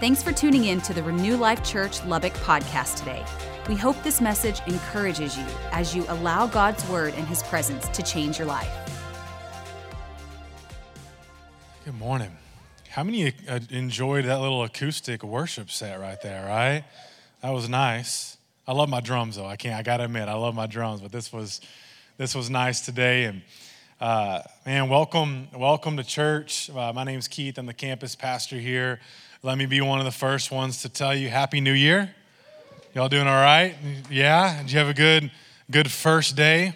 Thanks 0.00 0.22
for 0.22 0.32
tuning 0.32 0.64
in 0.64 0.80
to 0.80 0.94
the 0.94 1.02
Renew 1.02 1.36
Life 1.36 1.62
Church 1.62 2.02
Lubbock 2.06 2.32
podcast 2.32 2.96
today. 2.96 3.22
We 3.68 3.76
hope 3.76 4.02
this 4.02 4.18
message 4.18 4.62
encourages 4.66 5.36
you 5.36 5.44
as 5.72 5.94
you 5.94 6.06
allow 6.08 6.46
God's 6.46 6.88
word 6.88 7.12
and 7.18 7.28
his 7.28 7.42
presence 7.42 7.86
to 7.88 8.02
change 8.02 8.38
your 8.38 8.46
life. 8.46 8.70
Good 11.84 11.98
morning. 11.98 12.34
How 12.88 13.04
many 13.04 13.34
uh, 13.46 13.60
enjoyed 13.68 14.24
that 14.24 14.40
little 14.40 14.64
acoustic 14.64 15.22
worship 15.22 15.70
set 15.70 16.00
right 16.00 16.18
there, 16.22 16.46
right? 16.46 16.84
That 17.42 17.50
was 17.50 17.68
nice. 17.68 18.38
I 18.66 18.72
love 18.72 18.88
my 18.88 19.00
drums 19.00 19.36
though. 19.36 19.44
I 19.44 19.56
can't 19.56 19.74
I 19.74 19.82
got 19.82 19.98
to 19.98 20.04
admit, 20.04 20.28
I 20.28 20.34
love 20.34 20.54
my 20.54 20.66
drums, 20.66 21.02
but 21.02 21.12
this 21.12 21.30
was 21.30 21.60
this 22.16 22.34
was 22.34 22.48
nice 22.48 22.80
today 22.80 23.24
and 23.24 23.42
uh, 24.00 24.40
man, 24.64 24.88
welcome, 24.88 25.48
welcome 25.54 25.98
to 25.98 26.04
church. 26.04 26.70
Uh, 26.70 26.90
my 26.90 27.04
name's 27.04 27.28
Keith. 27.28 27.58
I'm 27.58 27.66
the 27.66 27.74
campus 27.74 28.16
pastor 28.16 28.56
here. 28.56 28.98
Let 29.42 29.56
me 29.56 29.64
be 29.64 29.80
one 29.80 30.00
of 30.00 30.04
the 30.04 30.10
first 30.10 30.50
ones 30.50 30.82
to 30.82 30.90
tell 30.90 31.16
you 31.16 31.30
Happy 31.30 31.62
New 31.62 31.72
Year. 31.72 32.14
Y'all 32.94 33.08
doing 33.08 33.26
all 33.26 33.40
right? 33.40 33.74
Yeah. 34.10 34.58
Did 34.60 34.70
you 34.70 34.78
have 34.78 34.90
a 34.90 34.94
good, 34.94 35.30
good 35.70 35.90
first 35.90 36.36
day? 36.36 36.74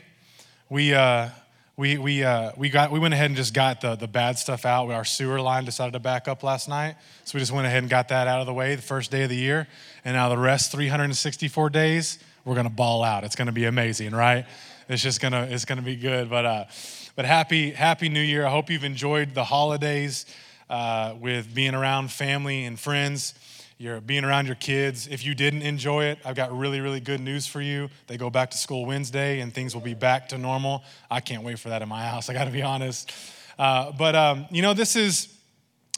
We 0.70 0.94
uh, 0.94 1.28
we 1.76 1.98
we 1.98 2.24
uh, 2.24 2.52
we 2.56 2.70
got 2.70 2.90
we 2.90 2.98
went 2.98 3.12
ahead 3.12 3.26
and 3.26 3.36
just 3.36 3.52
got 3.52 3.82
the 3.82 3.96
the 3.96 4.08
bad 4.08 4.38
stuff 4.38 4.64
out. 4.64 4.90
Our 4.90 5.04
sewer 5.04 5.42
line 5.42 5.66
decided 5.66 5.92
to 5.92 5.98
back 5.98 6.26
up 6.26 6.42
last 6.42 6.66
night, 6.66 6.96
so 7.26 7.36
we 7.36 7.40
just 7.40 7.52
went 7.52 7.66
ahead 7.66 7.82
and 7.82 7.90
got 7.90 8.08
that 8.08 8.28
out 8.28 8.40
of 8.40 8.46
the 8.46 8.54
way 8.54 8.74
the 8.76 8.80
first 8.80 9.10
day 9.10 9.24
of 9.24 9.28
the 9.28 9.36
year. 9.36 9.68
And 10.02 10.14
now 10.16 10.30
the 10.30 10.38
rest 10.38 10.72
364 10.72 11.68
days, 11.68 12.18
we're 12.46 12.54
gonna 12.54 12.70
ball 12.70 13.04
out. 13.04 13.24
It's 13.24 13.36
gonna 13.36 13.52
be 13.52 13.66
amazing, 13.66 14.12
right? 14.12 14.46
It's 14.88 15.02
just 15.02 15.20
gonna 15.20 15.48
it's 15.50 15.66
gonna 15.66 15.82
be 15.82 15.96
good. 15.96 16.30
But 16.30 16.46
uh, 16.46 16.64
but 17.14 17.26
happy, 17.26 17.72
happy 17.72 18.08
New 18.08 18.22
Year. 18.22 18.46
I 18.46 18.50
hope 18.50 18.70
you've 18.70 18.84
enjoyed 18.84 19.34
the 19.34 19.44
holidays 19.44 20.24
uh, 20.70 21.14
with 21.20 21.54
being 21.54 21.74
around 21.74 22.10
family 22.10 22.64
and 22.64 22.78
friends. 22.78 23.34
You're 23.76 24.00
being 24.00 24.24
around 24.24 24.46
your 24.46 24.54
kids. 24.54 25.08
If 25.08 25.24
you 25.24 25.34
didn't 25.34 25.62
enjoy 25.62 26.04
it, 26.04 26.18
I've 26.24 26.36
got 26.36 26.56
really, 26.56 26.80
really 26.80 27.00
good 27.00 27.20
news 27.20 27.46
for 27.46 27.60
you. 27.60 27.90
They 28.06 28.16
go 28.16 28.30
back 28.30 28.50
to 28.52 28.56
school 28.56 28.86
Wednesday 28.86 29.40
and 29.40 29.52
things 29.52 29.74
will 29.74 29.82
be 29.82 29.94
back 29.94 30.28
to 30.28 30.38
normal. 30.38 30.84
I 31.10 31.20
can't 31.20 31.42
wait 31.42 31.58
for 31.58 31.70
that 31.70 31.82
in 31.82 31.88
my 31.88 32.04
house, 32.06 32.28
I 32.30 32.34
gotta 32.34 32.50
be 32.50 32.62
honest. 32.62 33.12
Uh, 33.58 33.92
but 33.92 34.14
um, 34.14 34.46
you 34.50 34.62
know, 34.62 34.74
this 34.74 34.96
is 34.96 35.28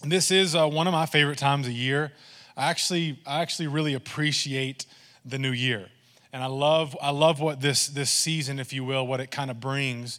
this 0.03 0.31
is 0.31 0.55
uh, 0.55 0.69
one 0.69 0.87
of 0.87 0.93
my 0.93 1.07
favorite 1.07 1.39
times 1.39 1.67
of 1.67 1.73
year. 1.73 2.13
I 2.57 2.71
actually, 2.71 3.19
I 3.27 3.43
actually 3.43 3.69
really 3.69 3.95
appreciate 3.95 4.87
the 5.25 5.39
new 5.39 5.53
year. 5.53 5.89
And 6.33 6.43
I 6.43 6.47
love, 6.47 6.97
I 7.01 7.11
love 7.11 7.41
what 7.41 7.61
this, 7.61 7.87
this 7.89 8.11
season, 8.11 8.59
if 8.59 8.73
you 8.73 8.85
will, 8.85 9.07
what 9.07 9.21
it 9.21 9.31
kind 9.31 9.51
of 9.51 9.61
brings 9.61 10.19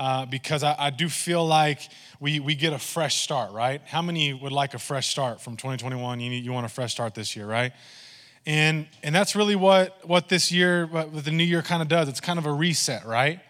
uh, 0.00 0.24
because 0.24 0.62
I, 0.62 0.74
I, 0.78 0.88
do 0.88 1.10
feel 1.10 1.46
like 1.46 1.86
we, 2.20 2.40
we 2.40 2.54
get 2.54 2.72
a 2.72 2.78
fresh 2.78 3.20
start, 3.20 3.52
right? 3.52 3.82
How 3.84 4.00
many 4.00 4.32
would 4.32 4.50
like 4.50 4.72
a 4.72 4.78
fresh 4.78 5.08
start 5.08 5.42
from 5.42 5.58
2021? 5.58 6.20
You, 6.20 6.30
need, 6.30 6.42
you 6.42 6.54
want 6.54 6.64
a 6.64 6.70
fresh 6.70 6.92
start 6.92 7.14
this 7.14 7.36
year, 7.36 7.44
right? 7.44 7.72
And, 8.46 8.86
and 9.02 9.14
that's 9.14 9.36
really 9.36 9.56
what, 9.56 10.08
what 10.08 10.30
this 10.30 10.50
year, 10.50 10.86
what 10.86 11.22
the 11.22 11.30
new 11.30 11.44
year 11.44 11.60
kind 11.60 11.82
of 11.82 11.88
does. 11.88 12.08
It's 12.08 12.18
kind 12.18 12.38
of 12.38 12.46
a 12.46 12.52
reset, 12.52 13.04
right? 13.04 13.40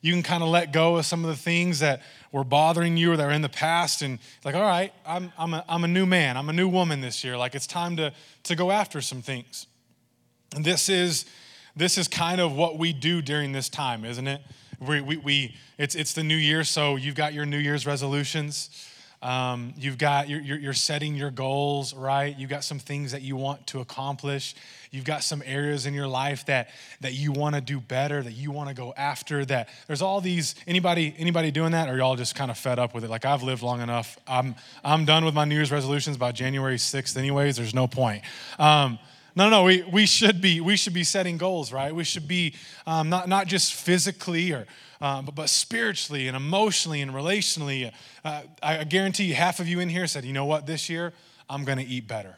You 0.00 0.12
can 0.12 0.24
kind 0.24 0.42
of 0.42 0.48
let 0.48 0.72
go 0.72 0.96
of 0.96 1.06
some 1.06 1.24
of 1.24 1.30
the 1.30 1.36
things 1.36 1.78
that 1.78 2.02
were 2.32 2.42
bothering 2.42 2.96
you 2.96 3.12
or 3.12 3.16
that 3.16 3.24
are 3.24 3.30
in 3.30 3.42
the 3.42 3.48
past 3.48 4.02
and 4.02 4.18
like, 4.44 4.56
all 4.56 4.62
right, 4.62 4.92
I'm, 5.06 5.32
I'm, 5.38 5.54
a, 5.54 5.64
I'm 5.68 5.84
a 5.84 5.88
new 5.88 6.04
man, 6.04 6.36
I'm 6.36 6.48
a 6.48 6.52
new 6.52 6.66
woman 6.66 7.00
this 7.00 7.22
year. 7.22 7.36
Like 7.38 7.54
it's 7.54 7.68
time 7.68 7.96
to, 7.98 8.12
to 8.42 8.56
go 8.56 8.72
after 8.72 9.00
some 9.00 9.22
things. 9.22 9.68
And 10.56 10.64
this 10.64 10.88
is, 10.88 11.26
this 11.76 11.96
is 11.96 12.08
kind 12.08 12.40
of 12.40 12.56
what 12.56 12.76
we 12.76 12.92
do 12.92 13.22
during 13.22 13.52
this 13.52 13.68
time, 13.68 14.04
isn't 14.04 14.26
it? 14.26 14.42
We, 14.86 15.00
we, 15.00 15.16
we, 15.18 15.54
it's, 15.78 15.94
it's 15.94 16.12
the 16.12 16.24
new 16.24 16.36
year, 16.36 16.64
so 16.64 16.96
you've 16.96 17.14
got 17.14 17.34
your 17.34 17.46
New 17.46 17.58
Year's 17.58 17.86
resolutions. 17.86 18.88
Um, 19.22 19.74
you've 19.76 19.98
got, 19.98 20.28
you're, 20.28 20.40
you're 20.40 20.72
setting 20.72 21.14
your 21.14 21.30
goals, 21.30 21.94
right? 21.94 22.36
You've 22.36 22.50
got 22.50 22.64
some 22.64 22.80
things 22.80 23.12
that 23.12 23.22
you 23.22 23.36
want 23.36 23.64
to 23.68 23.80
accomplish. 23.80 24.56
You've 24.90 25.04
got 25.04 25.22
some 25.22 25.40
areas 25.46 25.86
in 25.86 25.94
your 25.94 26.08
life 26.08 26.44
that, 26.46 26.70
that 27.00 27.12
you 27.12 27.30
want 27.30 27.54
to 27.54 27.60
do 27.60 27.78
better, 27.78 28.20
that 28.20 28.32
you 28.32 28.50
want 28.50 28.70
to 28.70 28.74
go 28.74 28.92
after, 28.96 29.44
that 29.44 29.68
there's 29.86 30.02
all 30.02 30.20
these, 30.20 30.56
anybody, 30.66 31.14
anybody 31.16 31.52
doing 31.52 31.70
that? 31.70 31.88
Or 31.88 31.96
y'all 31.96 32.16
just 32.16 32.34
kind 32.34 32.50
of 32.50 32.58
fed 32.58 32.80
up 32.80 32.92
with 32.92 33.04
it? 33.04 33.10
Like 33.10 33.24
I've 33.24 33.44
lived 33.44 33.62
long 33.62 33.80
enough. 33.80 34.18
I'm, 34.26 34.56
I'm 34.82 35.04
done 35.04 35.24
with 35.24 35.34
my 35.34 35.44
New 35.44 35.54
Year's 35.54 35.70
resolutions 35.70 36.16
by 36.16 36.32
January 36.32 36.76
6th 36.76 37.16
anyways. 37.16 37.56
There's 37.56 37.74
no 37.74 37.86
point. 37.86 38.24
Um, 38.58 38.98
no, 39.34 39.48
no, 39.48 39.64
we, 39.64 39.82
we 39.82 40.06
should 40.06 40.40
be 40.40 40.60
we 40.60 40.76
should 40.76 40.92
be 40.92 41.04
setting 41.04 41.38
goals, 41.38 41.72
right? 41.72 41.94
We 41.94 42.04
should 42.04 42.28
be 42.28 42.54
um, 42.86 43.08
not 43.08 43.28
not 43.28 43.46
just 43.46 43.72
physically 43.74 44.52
or 44.52 44.66
um, 45.00 45.24
but, 45.24 45.34
but 45.34 45.48
spiritually 45.48 46.28
and 46.28 46.36
emotionally 46.36 47.00
and 47.00 47.12
relationally. 47.12 47.92
Uh, 48.24 48.42
I 48.62 48.84
guarantee 48.84 49.24
you, 49.24 49.34
half 49.34 49.58
of 49.58 49.66
you 49.66 49.80
in 49.80 49.88
here 49.88 50.06
said, 50.06 50.24
you 50.24 50.32
know 50.32 50.44
what, 50.44 50.66
this 50.66 50.88
year 50.88 51.12
I'm 51.48 51.64
going 51.64 51.78
to 51.78 51.84
eat 51.84 52.06
better. 52.06 52.36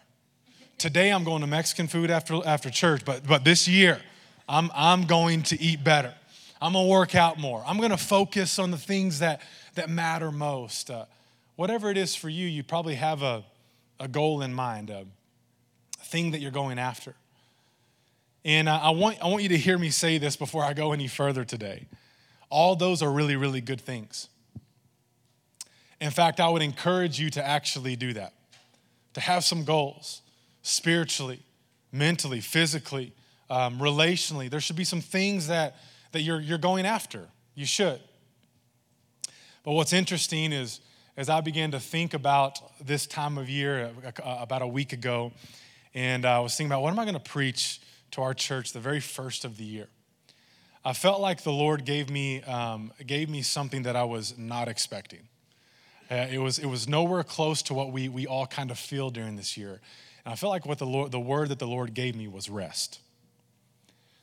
Today 0.79 1.11
I'm 1.11 1.25
going 1.25 1.41
to 1.41 1.47
Mexican 1.47 1.89
food 1.89 2.11
after 2.11 2.41
after 2.47 2.71
church, 2.71 3.05
but 3.05 3.27
but 3.27 3.45
this 3.45 3.67
year 3.67 4.01
I'm 4.49 4.71
I'm 4.75 5.05
going 5.07 5.43
to 5.45 5.61
eat 5.61 5.83
better. 5.83 6.15
I'm 6.63 6.73
going 6.73 6.87
to 6.87 6.91
work 6.91 7.15
out 7.15 7.39
more. 7.39 7.63
I'm 7.67 7.79
going 7.79 7.91
to 7.91 7.97
focus 7.97 8.59
on 8.59 8.71
the 8.71 8.79
things 8.79 9.19
that 9.19 9.41
that 9.75 9.91
matter 9.91 10.31
most. 10.31 10.91
Uh, 10.91 11.07
whatever 11.57 11.91
it 11.91 11.97
is 11.97 12.15
for 12.15 12.29
you, 12.29 12.47
you 12.47 12.63
probably 12.63 12.95
have 12.95 13.23
a 13.23 13.45
a 13.99 14.07
goal 14.07 14.43
in 14.43 14.55
mind. 14.55 14.93
Thing 16.15 16.31
that 16.31 16.41
you're 16.41 16.53
going 16.53 16.79
after. 16.79 17.13
And 18.45 18.71
I 18.71 18.91
want, 18.91 19.21
I 19.21 19.27
want 19.27 19.43
you 19.43 19.49
to 19.49 19.59
hear 19.59 19.77
me 19.77 19.91
say 19.91 20.17
this 20.19 20.37
before 20.37 20.63
I 20.63 20.73
go 20.73 20.93
any 20.93 21.09
further 21.09 21.45
today. 21.45 21.89
All 22.51 22.77
those 22.77 23.03
are 23.03 23.11
really, 23.11 23.35
really 23.35 23.61
good 23.61 23.81
things. 23.81 24.29
In 26.01 26.13
fact, 26.13 26.39
I 26.39 26.49
would 26.49 26.63
encourage 26.63 27.19
you 27.19 27.31
to 27.31 27.45
actually 27.45 27.97
do 27.97 28.13
that, 28.13 28.33
to 29.15 29.21
have 29.21 29.43
some 29.43 29.65
goals 29.65 30.23
spiritually, 30.63 31.41
mentally, 31.91 32.41
physically, 32.41 33.13
um, 33.51 33.81
relationally. 33.81 34.49
There 34.49 34.61
should 34.61 34.77
be 34.77 34.85
some 34.85 35.01
things 35.01 35.49
that, 35.49 35.75
that 36.13 36.21
you're, 36.21 36.41
you're 36.41 36.59
going 36.59 36.87
after. 36.87 37.27
You 37.57 37.67
should. 37.67 38.01
But 39.65 39.73
what's 39.73 39.93
interesting 39.93 40.53
is, 40.53 40.79
as 41.17 41.29
I 41.29 41.41
began 41.41 41.73
to 41.73 41.81
think 41.81 42.15
about 42.15 42.61
this 42.81 43.05
time 43.05 43.37
of 43.37 43.49
year, 43.51 43.91
uh, 44.07 44.39
about 44.41 44.63
a 44.63 44.69
week 44.69 44.93
ago, 44.93 45.33
and 45.95 46.25
I 46.25 46.41
was 46.41 46.57
thinking 46.57 46.73
about 46.73 46.83
what 46.83 46.93
am 46.93 46.99
I 46.99 47.05
going 47.05 47.15
to 47.15 47.21
preach 47.21 47.81
to 48.13 48.23
our 48.23 48.35
church 48.35 48.73
the 48.73 48.81
very 48.81 49.01
first 49.01 49.45
of 49.45 49.57
the 49.57 49.65
year. 49.65 49.89
I 50.85 50.93
felt 50.93 51.21
like 51.21 51.43
the 51.43 51.53
Lord 51.53 51.85
gave 51.85 52.11
me 52.11 52.43
um, 52.43 52.93
gave 53.07 53.31
me 53.31 53.43
something 53.43 53.85
that 53.85 53.97
I 53.97 54.05
was 54.05 54.37
not 54.37 54.69
expecting. 54.69 55.29
Uh, 56.11 56.27
it 56.31 56.39
was 56.39 56.59
it 56.59 56.67
was 56.67 56.87
nowhere 56.87 57.23
close 57.23 57.63
to 57.63 57.75
what 57.75 57.91
we 57.91 58.09
we 58.09 58.27
all 58.27 58.47
kind 58.47 58.71
of 58.71 58.79
feel 58.79 59.11
during 59.11 59.37
this 59.37 59.57
year, 59.57 59.81
and 60.25 60.33
I 60.33 60.37
felt 60.37 60.51
like 60.51 60.67
what 60.67 60.79
the 60.79 60.87
Lord 60.87 61.11
the 61.11 61.21
word 61.21 61.49
that 61.49 61.59
the 61.59 61.67
Lord 61.67 61.95
gave 61.95 62.15
me 62.15 62.29
was 62.29 62.51
rest. 62.51 63.01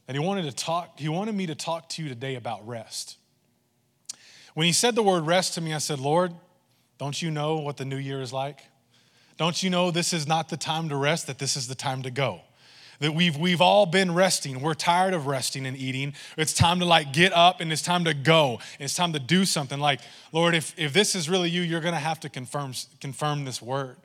That 0.06 0.14
He 0.14 0.20
wanted 0.20 0.44
to 0.44 0.52
talk. 0.52 1.00
He 1.00 1.10
wanted 1.10 1.34
me 1.34 1.48
to 1.48 1.56
talk 1.56 1.90
to 1.90 2.04
you 2.04 2.10
today 2.10 2.36
about 2.36 2.68
rest. 2.68 3.18
When 4.54 4.68
He 4.68 4.74
said 4.74 4.94
the 4.94 5.04
word 5.04 5.26
rest 5.26 5.56
to 5.56 5.62
me, 5.62 5.74
I 5.74 5.80
said, 5.80 6.00
Lord, 6.00 6.32
don't 7.00 7.20
you 7.20 7.32
know 7.32 7.58
what 7.58 7.78
the 7.78 7.86
new 7.86 7.98
year 7.98 8.22
is 8.22 8.32
like? 8.32 8.60
Don't 9.42 9.64
you 9.64 9.72
know 9.72 9.90
this 9.90 10.14
is 10.14 10.28
not 10.28 10.50
the 10.50 10.56
time 10.56 10.90
to 10.90 10.96
rest, 10.96 11.26
that 11.26 11.40
this 11.40 11.58
is 11.58 11.68
the 11.68 11.74
time 11.74 12.04
to 12.04 12.12
go? 12.12 12.42
That 13.00 13.16
we've, 13.16 13.36
we've 13.36 13.60
all 13.60 13.88
been 13.88 14.14
resting. 14.14 14.62
We're 14.62 14.76
tired 14.76 15.16
of 15.16 15.26
resting 15.26 15.66
and 15.66 15.76
eating. 15.76 16.14
It's 16.38 16.54
time 16.54 16.78
to 16.78 16.86
like 16.86 17.12
get 17.12 17.34
up 17.34 17.60
and 17.60 17.72
it's 17.72 17.82
time 17.82 18.04
to 18.04 18.14
go. 18.14 18.60
It's 18.80 18.94
time 18.94 19.14
to 19.14 19.20
do 19.20 19.44
something. 19.46 19.80
Like, 19.80 20.02
Lord, 20.32 20.54
if, 20.54 20.76
if 20.78 20.94
this 20.94 21.16
is 21.16 21.28
really 21.28 21.50
you, 21.50 21.62
you're 21.62 21.82
going 21.82 21.96
to 21.96 22.00
have 22.00 22.20
to 22.20 22.30
confirm, 22.30 22.74
confirm 23.00 23.44
this 23.44 23.64
word. 23.64 23.96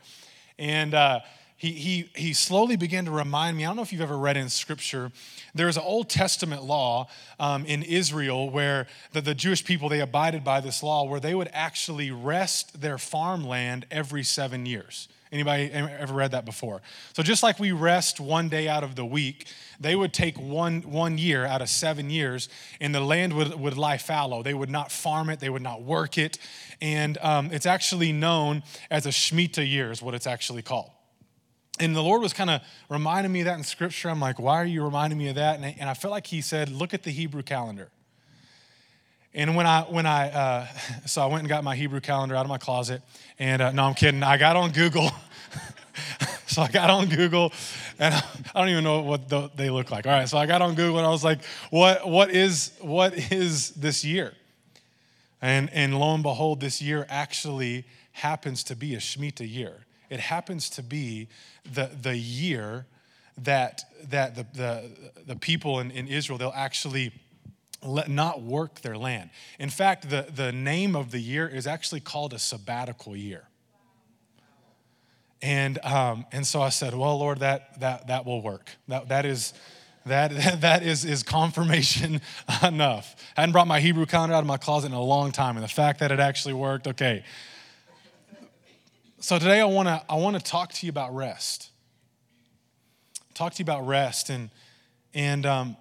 And, 0.59 0.95
uh, 0.95 1.21
he, 1.59 1.73
he, 1.73 2.11
he 2.15 2.33
slowly 2.33 2.77
began 2.77 3.05
to 3.05 3.11
remind 3.11 3.59
me. 3.59 3.65
I 3.65 3.69
don't 3.69 3.77
know 3.77 3.83
if 3.83 3.93
you've 3.93 4.01
ever 4.01 4.17
read 4.17 4.39
in 4.39 4.49
scripture, 4.49 5.13
there's 5.55 5.77
an 5.77 5.83
Old 5.85 6.09
Testament 6.09 6.65
law 6.65 7.09
um, 7.39 7.67
in 7.67 7.83
Israel 7.83 8.49
where 8.49 8.87
the, 9.13 9.21
the 9.21 9.35
Jewish 9.35 9.63
people, 9.67 9.91
they 9.91 10.01
abided 10.01 10.45
by 10.45 10.63
this 10.63 10.83
law 10.83 11.05
where 11.05 11.21
they 11.21 11.35
would 11.35 11.51
actually 11.53 12.11
rest 12.11 12.81
their 12.81 12.97
farmland 12.97 13.85
every 13.91 14.23
seven 14.23 14.65
years. 14.65 15.09
Anybody 15.37 15.71
ever 15.71 16.15
read 16.15 16.31
that 16.31 16.47
before? 16.47 16.81
So 17.13 17.23
just 17.23 17.43
like 17.43 17.61
we 17.61 17.73
rest 17.73 18.21
one 18.21 18.49
day 18.49 18.69
out 18.69 18.83
of 18.83 18.97
the 18.97 19.05
week, 19.05 19.47
they 19.79 19.95
would 19.95 20.15
take 20.15 20.39
one, 20.39 20.81
one 20.81 21.19
year 21.19 21.45
out 21.45 21.61
of 21.61 21.69
seven 21.69 22.09
years, 22.09 22.49
and 22.81 22.95
the 22.95 23.01
land 23.01 23.35
would, 23.35 23.55
would 23.61 23.77
lie 23.77 23.99
fallow. 23.99 24.43
They 24.43 24.55
would 24.55 24.71
not 24.71 24.91
farm 24.91 25.29
it, 25.29 25.39
they 25.39 25.51
would 25.51 25.61
not 25.61 25.83
work 25.83 26.17
it. 26.17 26.39
And 26.81 27.19
um, 27.19 27.51
it's 27.53 27.67
actually 27.67 28.13
known 28.13 28.63
as 28.91 29.05
a 29.05 29.11
Shemitah 29.11 29.69
year, 29.69 29.91
is 29.91 30.01
what 30.01 30.15
it's 30.15 30.27
actually 30.27 30.63
called. 30.63 30.91
And 31.79 31.95
the 31.95 32.03
Lord 32.03 32.23
was 32.23 32.33
kind 32.33 32.49
of 32.49 32.63
reminding 32.89 33.31
me 33.31 33.41
of 33.41 33.45
that 33.47 33.59
in 33.59 33.63
scripture. 33.63 34.09
I'm 34.09 34.21
like, 34.21 34.39
why 34.39 34.55
are 34.55 34.65
you 34.65 34.83
reminding 34.83 35.19
me 35.19 35.29
of 35.29 35.35
that? 35.35 35.57
And 35.57 35.67
I, 35.67 35.77
and 35.79 35.91
I 35.91 35.93
felt 35.93 36.13
like 36.13 36.27
He 36.27 36.41
said, 36.41 36.71
look 36.71 36.95
at 36.95 37.03
the 37.03 37.11
Hebrew 37.11 37.43
calendar. 37.43 37.91
And 39.37 39.55
when 39.55 39.67
I, 39.67 39.83
when 39.83 40.07
I, 40.07 40.31
uh, 40.31 40.67
so 41.07 41.23
I 41.23 41.27
went 41.27 41.41
and 41.41 41.49
got 41.49 41.63
my 41.63 41.77
Hebrew 41.77 42.01
calendar 42.01 42.35
out 42.35 42.45
of 42.45 42.49
my 42.49 42.59
closet. 42.59 43.03
And 43.39 43.63
uh, 43.63 43.71
no, 43.71 43.85
I'm 43.85 43.95
kidding. 43.95 44.23
I 44.23 44.39
got 44.39 44.57
on 44.57 44.73
Google. 44.73 45.11
so 46.47 46.63
I 46.63 46.69
got 46.69 46.89
on 46.89 47.09
Google, 47.09 47.53
and 47.99 48.15
I 48.55 48.61
don't 48.61 48.71
even 48.71 48.83
know 48.83 49.03
what 49.03 49.29
the, 49.29 49.51
they 49.55 49.69
look 49.69 49.91
like. 49.91 50.07
All 50.07 50.13
right, 50.13 50.29
so 50.29 50.39
I 50.39 50.47
got 50.47 50.63
on 50.63 50.75
Google, 50.75 50.99
and 50.99 51.07
I 51.07 51.11
was 51.11 51.23
like, 51.23 51.45
what, 51.71 52.09
what, 52.09 52.31
is, 52.31 52.73
what 52.81 53.15
is 53.31 53.71
this 53.73 54.05
year? 54.05 54.33
And, 55.43 55.71
and 55.73 55.99
lo 55.99 56.15
and 56.15 56.23
behold, 56.23 56.61
this 56.61 56.81
year 56.81 57.07
actually 57.11 57.85
happens 58.13 58.65
to 58.65 58.75
be 58.75 58.95
a 58.95 58.99
Shemitah 58.99 59.51
year. 59.51 59.85
It 60.09 60.21
happens 60.21 60.71
to 60.71 60.83
be 60.83 61.29
the, 61.71 61.91
the 62.01 62.17
year 62.17 62.87
that, 63.37 63.85
that 64.09 64.35
the, 64.35 64.47
the, 64.55 64.91
the 65.27 65.37
people 65.37 65.81
in, 65.81 65.91
in 65.91 66.09
Israel, 66.09 66.39
they'll 66.39 66.53
actually 66.55 67.13
let 67.87 68.09
not 68.09 68.43
work 68.43 68.81
their 68.81 68.97
land. 68.97 69.31
In 69.59 69.71
fact, 69.71 70.11
the, 70.11 70.27
the 70.35 70.53
name 70.53 70.97
of 70.97 71.11
the 71.11 71.21
year 71.21 71.49
is 71.49 71.67
actually 71.67 72.01
called 72.01 72.33
a 72.33 72.39
sabbatical 72.39 73.17
year. 73.17 73.49
And, 75.43 75.79
um, 75.85 76.27
and 76.33 76.47
so 76.47 76.63
I 76.63 76.71
said, 76.71 76.95
well, 76.95 77.19
Lord, 77.19 77.41
that, 77.41 77.81
that, 77.81 78.09
that 78.09 78.25
will 78.25 78.43
work. 78.43 78.71
That, 78.89 79.09
that 79.09 79.25
is, 79.25 79.53
that, 80.07 80.31
that 80.61 80.83
is, 80.83 81.05
is 81.05 81.23
confirmation 81.23 82.21
enough. 82.63 83.17
I 83.37 83.43
hadn't 83.43 83.53
brought 83.53 83.67
my 83.67 83.81
Hebrew 83.81 84.07
calendar 84.07 84.35
out 84.35 84.41
of 84.41 84.47
my 84.47 84.57
closet 84.57 84.89
in 84.89 84.93
a 84.95 85.03
long 85.03 85.33
time, 85.33 85.57
and 85.57 85.65
the 85.65 85.69
fact 85.69 86.01
that 86.01 86.11
it 86.11 86.21
actually 86.21 86.55
worked, 86.55 86.87
okay. 86.89 87.25
So 89.19 89.39
today 89.39 89.61
I 89.61 89.65
wanna, 89.65 90.03
I 90.09 90.17
wanna 90.17 90.41
talk 90.41 90.73
to 90.75 90.87
you 90.87 90.91
about 90.91 91.15
rest. 91.15 91.71
Talk 93.35 93.55
to 93.55 93.59
you 93.61 93.65
about 93.65 93.87
rest, 93.87 94.31
and, 94.31 94.51
and 95.13 95.45
um, 95.45 95.77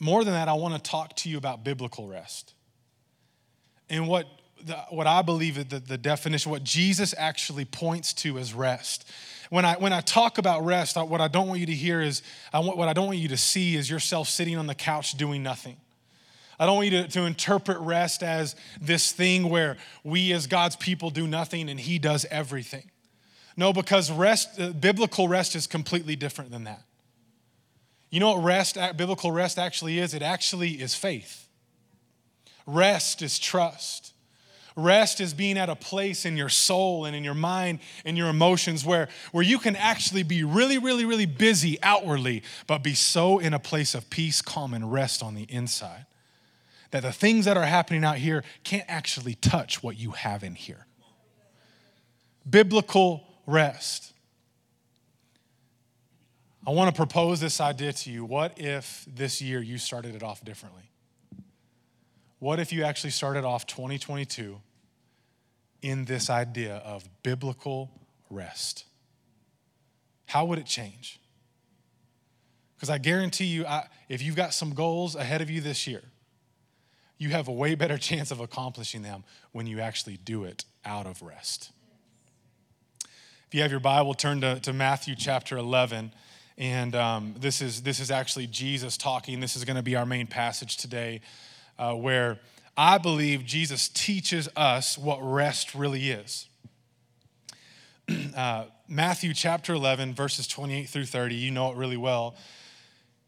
more 0.00 0.24
than 0.24 0.32
that, 0.34 0.48
I 0.48 0.54
wanna 0.54 0.78
talk 0.78 1.14
to 1.16 1.28
you 1.28 1.38
about 1.38 1.62
biblical 1.62 2.08
rest. 2.08 2.54
And 3.88 4.08
what, 4.08 4.26
the, 4.64 4.76
what 4.90 5.06
I 5.06 5.22
believe 5.22 5.68
the, 5.68 5.78
the 5.78 5.98
definition, 5.98 6.50
what 6.50 6.64
Jesus 6.64 7.14
actually 7.16 7.64
points 7.64 8.12
to 8.14 8.38
as 8.38 8.54
rest. 8.54 9.08
When 9.50 9.64
I, 9.64 9.74
when 9.74 9.92
I 9.92 10.00
talk 10.00 10.38
about 10.38 10.64
rest, 10.64 10.96
I, 10.96 11.02
what 11.02 11.20
I 11.20 11.28
don't 11.28 11.48
want 11.48 11.60
you 11.60 11.66
to 11.66 11.74
hear 11.74 12.00
is, 12.00 12.22
I 12.52 12.60
want, 12.60 12.78
what 12.78 12.88
I 12.88 12.92
don't 12.92 13.06
want 13.06 13.18
you 13.18 13.28
to 13.28 13.36
see 13.36 13.76
is 13.76 13.90
yourself 13.90 14.28
sitting 14.28 14.56
on 14.56 14.66
the 14.66 14.74
couch 14.74 15.16
doing 15.16 15.42
nothing. 15.42 15.76
I 16.58 16.66
don't 16.66 16.76
want 16.76 16.90
you 16.90 17.02
to, 17.02 17.08
to 17.08 17.22
interpret 17.22 17.78
rest 17.78 18.22
as 18.22 18.54
this 18.80 19.12
thing 19.12 19.48
where 19.48 19.76
we 20.04 20.32
as 20.32 20.46
God's 20.46 20.76
people 20.76 21.10
do 21.10 21.26
nothing 21.26 21.68
and 21.68 21.80
He 21.80 21.98
does 21.98 22.26
everything. 22.30 22.90
No, 23.56 23.72
because 23.72 24.10
rest, 24.12 24.60
uh, 24.60 24.70
biblical 24.70 25.26
rest 25.26 25.56
is 25.56 25.66
completely 25.66 26.16
different 26.16 26.50
than 26.50 26.64
that. 26.64 26.82
You 28.10 28.20
know 28.20 28.32
what 28.32 28.42
rest, 28.42 28.76
biblical 28.96 29.32
rest 29.32 29.58
actually 29.58 29.98
is? 29.98 30.14
It 30.14 30.22
actually 30.22 30.72
is 30.72 30.94
faith. 30.94 31.48
Rest 32.66 33.22
is 33.22 33.38
trust. 33.38 34.12
Rest 34.76 35.20
is 35.20 35.34
being 35.34 35.58
at 35.58 35.68
a 35.68 35.76
place 35.76 36.24
in 36.24 36.36
your 36.36 36.48
soul 36.48 37.04
and 37.04 37.14
in 37.14 37.24
your 37.24 37.34
mind 37.34 37.80
and 38.04 38.16
your 38.16 38.28
emotions 38.28 38.84
where, 38.84 39.08
where 39.32 39.44
you 39.44 39.58
can 39.58 39.76
actually 39.76 40.22
be 40.22 40.44
really, 40.44 40.78
really, 40.78 41.04
really 41.04 41.26
busy 41.26 41.78
outwardly, 41.82 42.42
but 42.66 42.82
be 42.82 42.94
so 42.94 43.38
in 43.38 43.52
a 43.52 43.58
place 43.58 43.94
of 43.94 44.10
peace, 44.10 44.42
calm, 44.42 44.74
and 44.74 44.92
rest 44.92 45.22
on 45.22 45.34
the 45.34 45.44
inside 45.48 46.06
that 46.90 47.02
the 47.02 47.12
things 47.12 47.44
that 47.44 47.56
are 47.56 47.66
happening 47.66 48.04
out 48.04 48.16
here 48.16 48.44
can't 48.64 48.84
actually 48.88 49.34
touch 49.34 49.82
what 49.82 49.98
you 49.98 50.12
have 50.12 50.42
in 50.42 50.54
here. 50.54 50.86
Biblical 52.48 53.26
rest. 53.46 54.09
I 56.66 56.70
want 56.70 56.94
to 56.94 56.96
propose 56.96 57.40
this 57.40 57.60
idea 57.60 57.92
to 57.92 58.10
you. 58.10 58.24
What 58.24 58.58
if 58.58 59.06
this 59.06 59.40
year 59.40 59.62
you 59.62 59.78
started 59.78 60.14
it 60.14 60.22
off 60.22 60.44
differently? 60.44 60.90
What 62.38 62.60
if 62.60 62.72
you 62.72 62.84
actually 62.84 63.10
started 63.10 63.44
off 63.44 63.66
2022 63.66 64.60
in 65.82 66.04
this 66.04 66.28
idea 66.28 66.76
of 66.76 67.08
biblical 67.22 67.90
rest? 68.28 68.84
How 70.26 70.44
would 70.44 70.58
it 70.58 70.66
change? 70.66 71.18
Because 72.76 72.90
I 72.90 72.98
guarantee 72.98 73.46
you, 73.46 73.66
I, 73.66 73.88
if 74.08 74.22
you've 74.22 74.36
got 74.36 74.54
some 74.54 74.74
goals 74.74 75.14
ahead 75.14 75.40
of 75.40 75.50
you 75.50 75.60
this 75.60 75.86
year, 75.86 76.02
you 77.18 77.30
have 77.30 77.48
a 77.48 77.52
way 77.52 77.74
better 77.74 77.98
chance 77.98 78.30
of 78.30 78.40
accomplishing 78.40 79.02
them 79.02 79.24
when 79.52 79.66
you 79.66 79.80
actually 79.80 80.18
do 80.18 80.44
it 80.44 80.64
out 80.84 81.06
of 81.06 81.22
rest. 81.22 81.72
If 83.48 83.54
you 83.54 83.62
have 83.62 83.70
your 83.70 83.80
Bible, 83.80 84.14
turn 84.14 84.40
to, 84.42 84.60
to 84.60 84.72
Matthew 84.72 85.14
chapter 85.16 85.56
11. 85.56 86.12
And 86.60 86.94
um, 86.94 87.34
this, 87.40 87.62
is, 87.62 87.80
this 87.80 88.00
is 88.00 88.10
actually 88.10 88.46
Jesus 88.46 88.98
talking. 88.98 89.40
This 89.40 89.56
is 89.56 89.64
going 89.64 89.78
to 89.78 89.82
be 89.82 89.96
our 89.96 90.04
main 90.04 90.26
passage 90.26 90.76
today, 90.76 91.22
uh, 91.78 91.94
where 91.94 92.38
I 92.76 92.98
believe 92.98 93.46
Jesus 93.46 93.88
teaches 93.88 94.46
us 94.54 94.98
what 94.98 95.20
rest 95.22 95.74
really 95.74 96.10
is. 96.10 96.46
Uh, 98.36 98.64
Matthew 98.88 99.32
chapter 99.34 99.72
11, 99.72 100.14
verses 100.14 100.48
28 100.48 100.88
through 100.88 101.04
30, 101.04 101.34
you 101.34 101.52
know 101.52 101.70
it 101.70 101.76
really 101.76 101.96
well. 101.96 102.34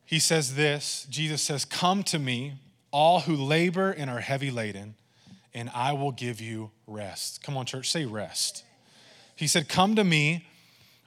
He 0.04 0.18
says 0.18 0.56
this 0.56 1.06
Jesus 1.08 1.40
says, 1.40 1.64
Come 1.64 2.02
to 2.04 2.18
me, 2.18 2.54
all 2.90 3.20
who 3.20 3.36
labor 3.36 3.90
and 3.90 4.10
are 4.10 4.20
heavy 4.20 4.50
laden, 4.50 4.94
and 5.54 5.70
I 5.72 5.92
will 5.92 6.10
give 6.10 6.40
you 6.40 6.72
rest. 6.86 7.44
Come 7.44 7.56
on, 7.56 7.66
church, 7.66 7.90
say 7.90 8.06
rest. 8.06 8.64
He 9.36 9.46
said, 9.46 9.68
Come 9.68 9.94
to 9.96 10.04
me, 10.04 10.46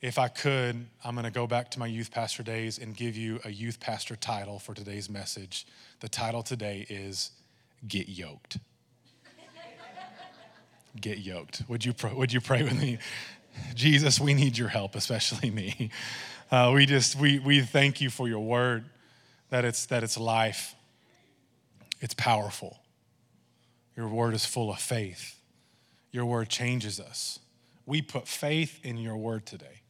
If 0.00 0.16
I 0.16 0.28
could, 0.28 0.86
I'm 1.04 1.14
going 1.14 1.24
to 1.24 1.30
go 1.32 1.48
back 1.48 1.72
to 1.72 1.80
my 1.80 1.86
youth 1.86 2.12
pastor 2.12 2.44
days 2.44 2.78
and 2.78 2.96
give 2.96 3.16
you 3.16 3.40
a 3.44 3.50
youth 3.50 3.80
pastor 3.80 4.14
title 4.14 4.60
for 4.60 4.72
today's 4.72 5.10
message. 5.10 5.66
The 6.00 6.08
title 6.08 6.44
today 6.44 6.86
is 6.88 7.32
Get 7.86 8.08
Yoked 8.08 8.58
get 11.00 11.18
yoked. 11.18 11.62
Would 11.68 11.84
you, 11.84 11.92
pray, 11.92 12.12
would 12.12 12.32
you 12.32 12.40
pray 12.40 12.62
with 12.62 12.78
me? 12.78 12.98
Jesus, 13.74 14.20
we 14.20 14.34
need 14.34 14.56
your 14.56 14.68
help, 14.68 14.94
especially 14.94 15.50
me. 15.50 15.90
Uh, 16.50 16.72
we 16.74 16.86
just, 16.86 17.14
we, 17.14 17.38
we 17.38 17.60
thank 17.60 18.00
you 18.00 18.08
for 18.08 18.26
your 18.26 18.40
word, 18.40 18.86
that 19.50 19.66
it's, 19.66 19.84
that 19.84 20.02
it's 20.02 20.16
life, 20.16 20.74
it's 22.00 22.14
powerful. 22.14 22.78
Your 23.94 24.08
word 24.08 24.32
is 24.32 24.46
full 24.46 24.70
of 24.70 24.78
faith. 24.78 25.38
Your 26.10 26.24
word 26.24 26.48
changes 26.48 27.00
us. 27.00 27.38
We 27.84 28.00
put 28.00 28.26
faith 28.26 28.80
in 28.82 28.96
your 28.96 29.18
word 29.18 29.44
today. 29.44 29.82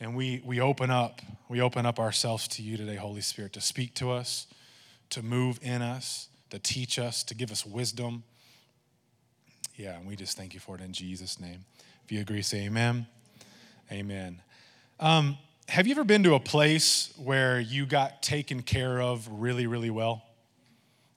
And 0.00 0.16
we, 0.16 0.42
we 0.44 0.60
open 0.60 0.90
up, 0.90 1.20
we 1.48 1.60
open 1.60 1.84
up 1.84 1.98
ourselves 1.98 2.48
to 2.48 2.62
you 2.62 2.76
today, 2.76 2.96
Holy 2.96 3.20
Spirit, 3.20 3.52
to 3.52 3.60
speak 3.60 3.94
to 3.94 4.10
us, 4.10 4.46
to 5.10 5.22
move 5.22 5.58
in 5.62 5.82
us, 5.82 6.28
to 6.48 6.58
teach 6.58 6.98
us, 6.98 7.22
to 7.24 7.34
give 7.34 7.52
us 7.52 7.66
wisdom 7.66 8.24
yeah, 9.80 9.96
and 9.96 10.06
we 10.06 10.14
just 10.14 10.36
thank 10.36 10.52
you 10.52 10.60
for 10.60 10.74
it 10.74 10.82
in 10.82 10.92
Jesus' 10.92 11.40
name. 11.40 11.64
If 12.04 12.12
you 12.12 12.20
agree, 12.20 12.42
say 12.42 12.66
amen. 12.66 13.06
Amen. 13.90 14.42
Um, 14.98 15.38
have 15.70 15.86
you 15.86 15.92
ever 15.92 16.04
been 16.04 16.22
to 16.24 16.34
a 16.34 16.40
place 16.40 17.14
where 17.16 17.58
you 17.58 17.86
got 17.86 18.22
taken 18.22 18.60
care 18.60 19.00
of 19.00 19.26
really, 19.32 19.66
really 19.66 19.88
well? 19.88 20.22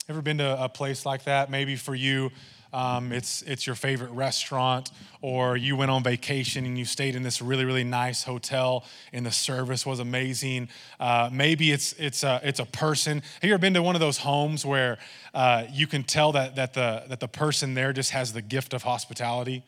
Ever 0.08 0.22
been 0.22 0.38
to 0.38 0.64
a 0.64 0.70
place 0.70 1.06
like 1.06 1.26
that? 1.26 1.52
Maybe 1.52 1.76
for 1.76 1.94
you, 1.94 2.32
um, 2.74 3.12
it's, 3.12 3.44
it's 3.44 3.68
your 3.68 3.76
favorite 3.76 4.10
restaurant, 4.12 4.90
or 5.22 5.56
you 5.56 5.76
went 5.76 5.92
on 5.92 6.04
vacation 6.04 6.66
and 6.66 6.78
you 6.78 6.86
stayed 6.86 7.16
in 7.16 7.22
this 7.22 7.42
really, 7.42 7.66
really 7.66 7.84
nice 7.84 8.24
hotel 8.24 8.84
and 9.14 9.26
the 9.26 9.32
service 9.32 9.86
was 9.86 10.00
amazing. 10.00 10.68
Uh, 11.00 11.30
maybe 11.32 11.72
it's, 11.72 11.94
it's, 11.94 12.24
a, 12.24 12.42
it's 12.44 12.60
a 12.60 12.66
person. 12.66 13.22
Have 13.42 13.44
you 13.44 13.54
ever 13.54 13.62
been 13.62 13.76
to 13.76 13.84
one 13.84 13.96
of 13.96 14.02
those 14.02 14.18
homes 14.18 14.66
where 14.66 14.98
uh, 15.36 15.66
you 15.72 15.86
can 15.86 16.04
tell 16.04 16.32
that, 16.32 16.56
that, 16.56 16.74
the, 16.74 17.04
that 17.08 17.20
the 17.20 17.28
person 17.28 17.76
there 17.76 17.94
just 17.94 18.10
has 18.10 18.34
the 18.34 18.42
gift 18.42 18.74
of 18.74 18.84
hospitality? 18.84 19.64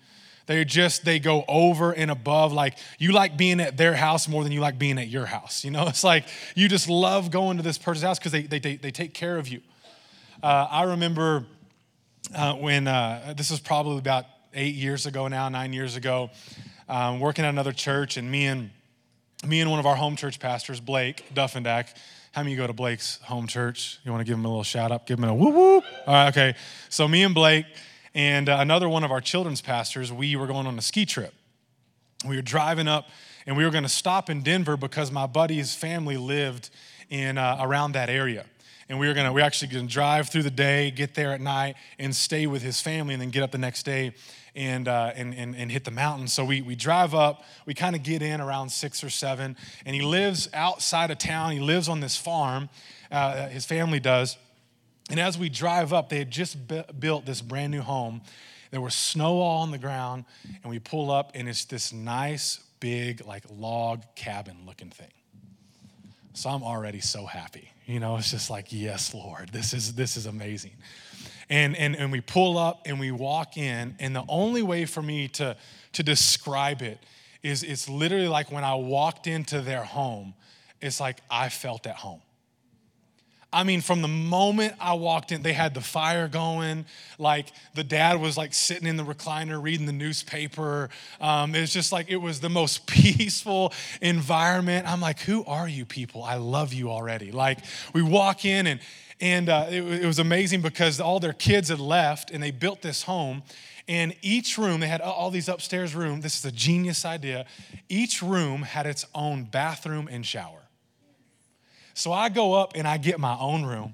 they 0.48 0.64
just 0.64 1.06
they 1.06 1.18
go 1.18 1.44
over 1.48 1.92
and 1.92 2.12
above 2.12 2.54
like 2.54 2.78
you 3.00 3.12
like 3.12 3.36
being 3.36 3.60
at 3.60 3.78
their 3.78 3.96
house 3.96 4.28
more 4.28 4.44
than 4.44 4.52
you 4.52 4.60
like 4.60 4.78
being 4.78 5.00
at 5.00 5.08
your 5.08 5.26
house 5.26 5.64
you 5.64 5.72
know 5.72 5.88
it's 5.88 6.04
like 6.04 6.24
you 6.54 6.70
just 6.70 6.88
love 6.88 7.32
going 7.32 7.58
to 7.58 7.64
this 7.64 7.80
person's 7.80 8.04
house 8.04 8.20
because 8.20 8.32
they, 8.32 8.44
they, 8.44 8.60
they, 8.60 8.76
they, 8.76 8.92
take 8.92 9.16
care 9.16 9.38
of 9.38 9.48
you 9.48 9.60
uh, 10.44 10.68
i 10.70 10.84
remember 10.84 11.46
uh, 12.34 12.56
when 12.56 12.88
uh, 12.88 13.34
this 13.38 13.52
was 13.52 13.60
probably 13.60 13.98
about 13.98 14.26
eight 14.54 14.76
years 14.76 15.06
ago 15.06 15.28
now, 15.28 15.50
nine 15.50 15.74
years 15.74 15.96
ago, 15.96 16.30
um, 16.88 17.20
working 17.20 17.46
at 17.46 17.50
another 17.50 17.74
church, 17.74 18.18
and 18.18 18.30
me 18.30 18.46
and 18.46 18.72
me 19.46 19.60
and 19.60 19.70
one 19.70 19.80
of 19.80 19.86
our 19.86 19.96
home 19.96 20.16
church 20.16 20.40
pastors, 20.40 20.80
Blake 20.80 21.26
Duffendack. 21.34 21.88
How 22.32 22.42
many 22.42 22.54
of 22.54 22.58
you 22.58 22.64
go 22.64 22.68
to 22.68 22.74
Blake's 22.74 23.18
home 23.24 23.48
church? 23.48 24.00
You 24.04 24.12
want 24.12 24.22
to 24.22 24.26
give 24.26 24.38
him 24.38 24.46
a 24.46 24.48
little 24.48 24.64
shout 24.64 24.92
out? 24.92 25.06
Give 25.06 25.20
him 25.20 25.26
a 25.26 25.36
whoop 25.36 25.54
whoop. 25.54 25.84
All 26.08 26.14
right, 26.14 26.30
okay. 26.30 26.56
So 26.90 27.08
me 27.08 27.24
and 27.24 27.36
Blake 27.36 27.66
and 28.14 28.50
uh, 28.50 28.58
another 28.60 28.90
one 28.90 29.04
of 29.04 29.12
our 29.12 29.22
children's 29.22 29.62
pastors, 29.62 30.12
we 30.12 30.36
were 30.36 30.48
going 30.48 30.68
on 30.68 30.78
a 30.78 30.82
ski 30.82 31.06
trip. 31.06 31.34
We 32.28 32.38
were 32.38 32.42
driving 32.42 32.88
up, 32.88 33.08
and 33.46 33.56
we 33.56 33.66
were 33.66 33.72
going 33.72 33.84
to 33.84 33.90
stop 33.90 34.30
in 34.30 34.42
Denver 34.42 34.78
because 34.78 35.12
my 35.12 35.28
buddy's 35.28 35.76
family 35.76 36.18
lived 36.18 36.70
in 37.10 37.38
uh, 37.38 37.58
around 37.60 37.92
that 37.92 38.10
area 38.10 38.46
and 38.90 39.00
we 39.00 39.08
were 39.08 39.14
gonna 39.14 39.34
we 39.34 39.42
actually 39.42 39.72
gonna 39.72 39.88
drive 39.88 40.30
through 40.30 40.44
the 40.44 40.52
day 40.52 40.92
get 40.92 41.16
there 41.16 41.32
at 41.32 41.42
night 41.42 41.76
and 42.00 42.16
stay 42.16 42.48
with 42.48 42.62
his 42.62 42.82
family 42.82 43.14
and 43.14 43.22
then 43.22 43.30
get 43.30 43.44
up 43.44 43.52
the 43.52 43.58
next 43.58 43.84
day 43.84 44.14
and, 44.56 44.88
uh, 44.88 45.12
and, 45.16 45.36
and, 45.36 45.56
and 45.56 45.72
hit 45.72 45.84
the 45.84 45.92
mountain. 45.92 46.28
So 46.28 46.46
we, 46.46 46.62
we 46.62 46.76
drive 46.76 47.14
up, 47.14 47.44
we 47.66 47.74
kind 47.74 47.96
of 47.96 48.04
get 48.04 48.22
in 48.22 48.40
around 48.40 48.70
six 48.70 49.04
or 49.04 49.10
seven, 49.10 49.58
and 49.86 49.96
he 49.96 50.02
lives 50.02 50.48
outside 50.54 51.12
of 51.12 51.18
town. 51.18 51.52
He 51.52 51.60
lives 51.60 51.90
on 51.90 52.00
this 52.00 52.16
farm, 52.16 52.70
uh, 53.12 53.50
his 53.50 53.66
family 53.66 54.00
does. 54.00 54.38
And 55.10 55.20
as 55.20 55.38
we 55.38 55.50
drive 55.50 55.94
up, 55.94 56.10
they 56.10 56.18
had 56.18 56.32
just 56.32 56.68
b- 56.68 56.84
built 56.98 57.26
this 57.26 57.42
brand 57.42 57.72
new 57.72 57.82
home. 57.82 58.22
There 58.72 58.82
was 58.82 58.96
snow 58.96 59.40
all 59.40 59.62
on 59.62 59.72
the 59.72 59.78
ground, 59.78 60.26
and 60.64 60.72
we 60.72 60.80
pull 60.80 61.12
up, 61.12 61.32
and 61.36 61.48
it's 61.48 61.66
this 61.66 61.94
nice, 61.94 62.60
big, 62.80 63.26
like 63.26 63.44
log 63.52 64.04
cabin 64.16 64.58
looking 64.66 64.90
thing. 64.90 65.12
So 66.36 66.50
I'm 66.50 66.64
already 66.64 67.00
so 67.00 67.26
happy. 67.26 67.72
You 67.86 68.02
know, 68.02 68.18
it's 68.18 68.30
just 68.30 68.50
like, 68.50 68.68
yes, 68.70 69.14
Lord, 69.14 69.50
this 69.50 69.74
is 69.74 69.94
this 69.94 70.18
is 70.18 70.26
amazing. 70.26 70.74
And 71.50 71.78
and 71.78 71.96
and 71.96 72.12
we 72.12 72.20
pull 72.20 72.58
up 72.58 72.82
and 72.86 73.00
we 73.00 73.12
walk 73.12 73.58
in, 73.58 73.96
and 74.00 74.16
the 74.16 74.26
only 74.28 74.62
way 74.62 74.86
for 74.86 75.02
me 75.02 75.30
to 75.30 75.56
to 75.94 76.04
describe 76.04 76.82
it 76.82 77.00
is 77.42 77.64
it's 77.64 77.88
literally 77.88 78.28
like 78.28 78.52
when 78.52 78.64
I 78.64 78.76
walked 78.76 79.28
into 79.28 79.62
their 79.62 79.84
home, 79.84 80.34
it's 80.82 81.00
like 81.00 81.18
I 81.30 81.50
felt 81.50 81.88
at 81.88 81.96
home. 81.96 82.22
I 83.56 83.64
mean, 83.64 83.80
from 83.80 84.02
the 84.02 84.10
moment 84.10 84.74
I 84.82 84.96
walked 84.96 85.32
in, 85.32 85.42
they 85.42 85.54
had 85.54 85.74
the 85.74 85.82
fire 85.82 86.28
going. 86.28 86.86
Like 87.18 87.54
the 87.74 87.86
dad 87.86 88.20
was 88.20 88.36
like 88.36 88.54
sitting 88.54 88.86
in 88.86 88.98
the 88.98 89.06
recliner 89.06 89.64
reading 89.64 89.86
the 89.86 89.94
newspaper. 89.94 90.90
Um, 91.22 91.56
it's 91.56 91.72
just 91.72 91.94
like 91.94 92.10
it 92.10 92.18
was 92.18 92.42
the 92.42 92.50
most 92.50 92.86
peaceful 92.88 93.72
environment. 94.02 94.92
I'm 94.92 95.00
like, 95.00 95.20
who 95.22 95.46
are 95.46 95.70
you 95.70 95.86
people? 95.86 96.22
I 96.22 96.36
love 96.36 96.74
you 96.74 96.92
already. 96.92 97.32
Like 97.32 97.60
we 97.94 98.02
walk 98.02 98.44
in 98.44 98.68
and 98.68 98.82
and 99.22 99.48
uh, 99.48 99.68
it, 99.70 99.82
it 99.82 100.06
was 100.06 100.20
amazing 100.20 100.60
because 100.62 101.00
all 101.00 101.22
their 101.22 101.32
kids 101.32 101.70
had 101.70 101.80
left 101.80 102.32
and 102.32 102.44
they 102.44 102.52
built 102.52 102.82
this 102.82 103.04
home. 103.04 103.44
And 103.88 104.14
each 104.22 104.58
room, 104.58 104.82
they 104.82 104.88
had 104.88 105.00
all 105.00 105.32
these 105.32 105.48
upstairs 105.48 105.96
rooms. 105.96 106.24
This 106.24 106.38
is 106.38 106.44
a 106.44 106.52
genius 106.52 107.06
idea. 107.06 107.46
Each 107.88 108.22
room 108.22 108.64
had 108.64 108.86
its 108.86 109.06
own 109.16 109.46
bathroom 109.46 110.10
and 110.12 110.26
shower. 110.26 110.65
So 111.96 112.12
I 112.12 112.28
go 112.28 112.54
up 112.54 112.74
and 112.76 112.88
I 112.88 112.98
get 112.98 113.20
my 113.20 113.36
own 113.40 113.66
room 113.66 113.94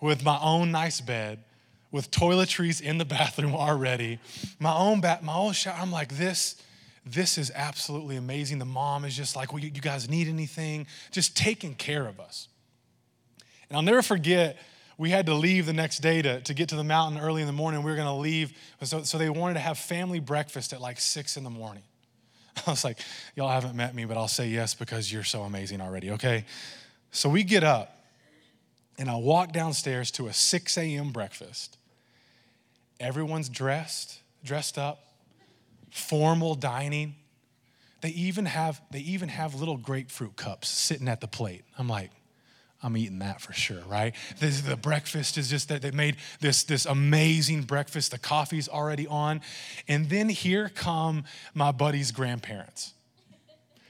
with 0.00 0.24
my 0.24 0.38
own 0.42 0.72
nice 0.72 1.00
bed, 1.00 1.38
with 1.92 2.10
toiletries 2.10 2.82
in 2.82 2.98
the 2.98 3.04
bathroom 3.16 3.54
already, 3.54 4.18
my 4.58 4.74
own 4.74 5.00
bath, 5.00 5.22
my 5.22 5.34
own 5.34 5.52
shower. 5.52 5.76
I'm 5.80 5.92
like, 5.92 6.16
this, 6.16 6.60
this 7.06 7.38
is 7.38 7.52
absolutely 7.54 8.16
amazing. 8.16 8.58
The 8.58 8.64
mom 8.64 9.04
is 9.04 9.16
just 9.16 9.36
like, 9.36 9.52
well, 9.52 9.62
you, 9.62 9.70
you 9.72 9.80
guys 9.80 10.10
need 10.10 10.26
anything? 10.26 10.88
Just 11.12 11.36
taking 11.36 11.74
care 11.74 12.06
of 12.06 12.18
us. 12.18 12.48
And 13.70 13.76
I'll 13.76 13.82
never 13.82 14.02
forget, 14.02 14.58
we 14.98 15.10
had 15.10 15.26
to 15.26 15.34
leave 15.34 15.66
the 15.66 15.72
next 15.72 16.00
day 16.00 16.22
to, 16.22 16.40
to 16.40 16.54
get 16.54 16.70
to 16.70 16.76
the 16.76 16.84
mountain 16.84 17.20
early 17.20 17.40
in 17.40 17.46
the 17.46 17.52
morning. 17.52 17.84
We 17.84 17.92
were 17.92 17.96
going 17.96 18.08
to 18.08 18.14
leave. 18.14 18.52
So, 18.82 19.04
so 19.04 19.16
they 19.16 19.30
wanted 19.30 19.54
to 19.54 19.60
have 19.60 19.78
family 19.78 20.18
breakfast 20.18 20.72
at 20.72 20.80
like 20.80 20.98
six 20.98 21.36
in 21.36 21.44
the 21.44 21.50
morning. 21.50 21.84
I 22.66 22.70
was 22.70 22.84
like, 22.84 22.98
y'all 23.36 23.48
haven't 23.48 23.76
met 23.76 23.94
me, 23.94 24.04
but 24.04 24.16
I'll 24.16 24.28
say 24.28 24.48
yes 24.48 24.74
because 24.74 25.12
you're 25.12 25.24
so 25.24 25.42
amazing 25.42 25.80
already, 25.80 26.12
okay? 26.12 26.44
So 27.10 27.28
we 27.28 27.44
get 27.44 27.64
up 27.64 28.04
and 28.98 29.10
I 29.10 29.16
walk 29.16 29.52
downstairs 29.52 30.10
to 30.12 30.28
a 30.28 30.32
6 30.32 30.78
a.m. 30.78 31.10
breakfast. 31.10 31.76
Everyone's 33.00 33.48
dressed, 33.48 34.20
dressed 34.44 34.78
up, 34.78 35.00
formal 35.90 36.54
dining. 36.54 37.16
They 38.00 38.10
even 38.10 38.46
have 38.46 38.80
they 38.90 39.00
even 39.00 39.28
have 39.28 39.54
little 39.54 39.76
grapefruit 39.76 40.36
cups 40.36 40.68
sitting 40.68 41.08
at 41.08 41.20
the 41.20 41.26
plate. 41.26 41.64
I'm 41.78 41.88
like, 41.88 42.10
I'm 42.84 42.98
eating 42.98 43.20
that 43.20 43.40
for 43.40 43.54
sure, 43.54 43.80
right? 43.88 44.14
The 44.38 44.76
breakfast 44.76 45.38
is 45.38 45.48
just 45.48 45.70
that 45.70 45.80
they 45.80 45.90
made 45.90 46.16
this, 46.40 46.64
this 46.64 46.84
amazing 46.84 47.62
breakfast. 47.62 48.10
The 48.10 48.18
coffee's 48.18 48.68
already 48.68 49.06
on. 49.06 49.40
And 49.88 50.10
then 50.10 50.28
here 50.28 50.68
come 50.68 51.24
my 51.54 51.72
buddy's 51.72 52.12
grandparents 52.12 52.92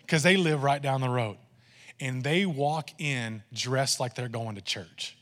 because 0.02 0.22
they 0.22 0.36
live 0.36 0.62
right 0.62 0.80
down 0.80 1.00
the 1.00 1.08
road. 1.08 1.38
And 1.98 2.22
they 2.22 2.46
walk 2.46 2.90
in 2.98 3.42
dressed 3.52 3.98
like 3.98 4.14
they're 4.14 4.28
going 4.28 4.54
to 4.54 4.60
church. 4.60 5.16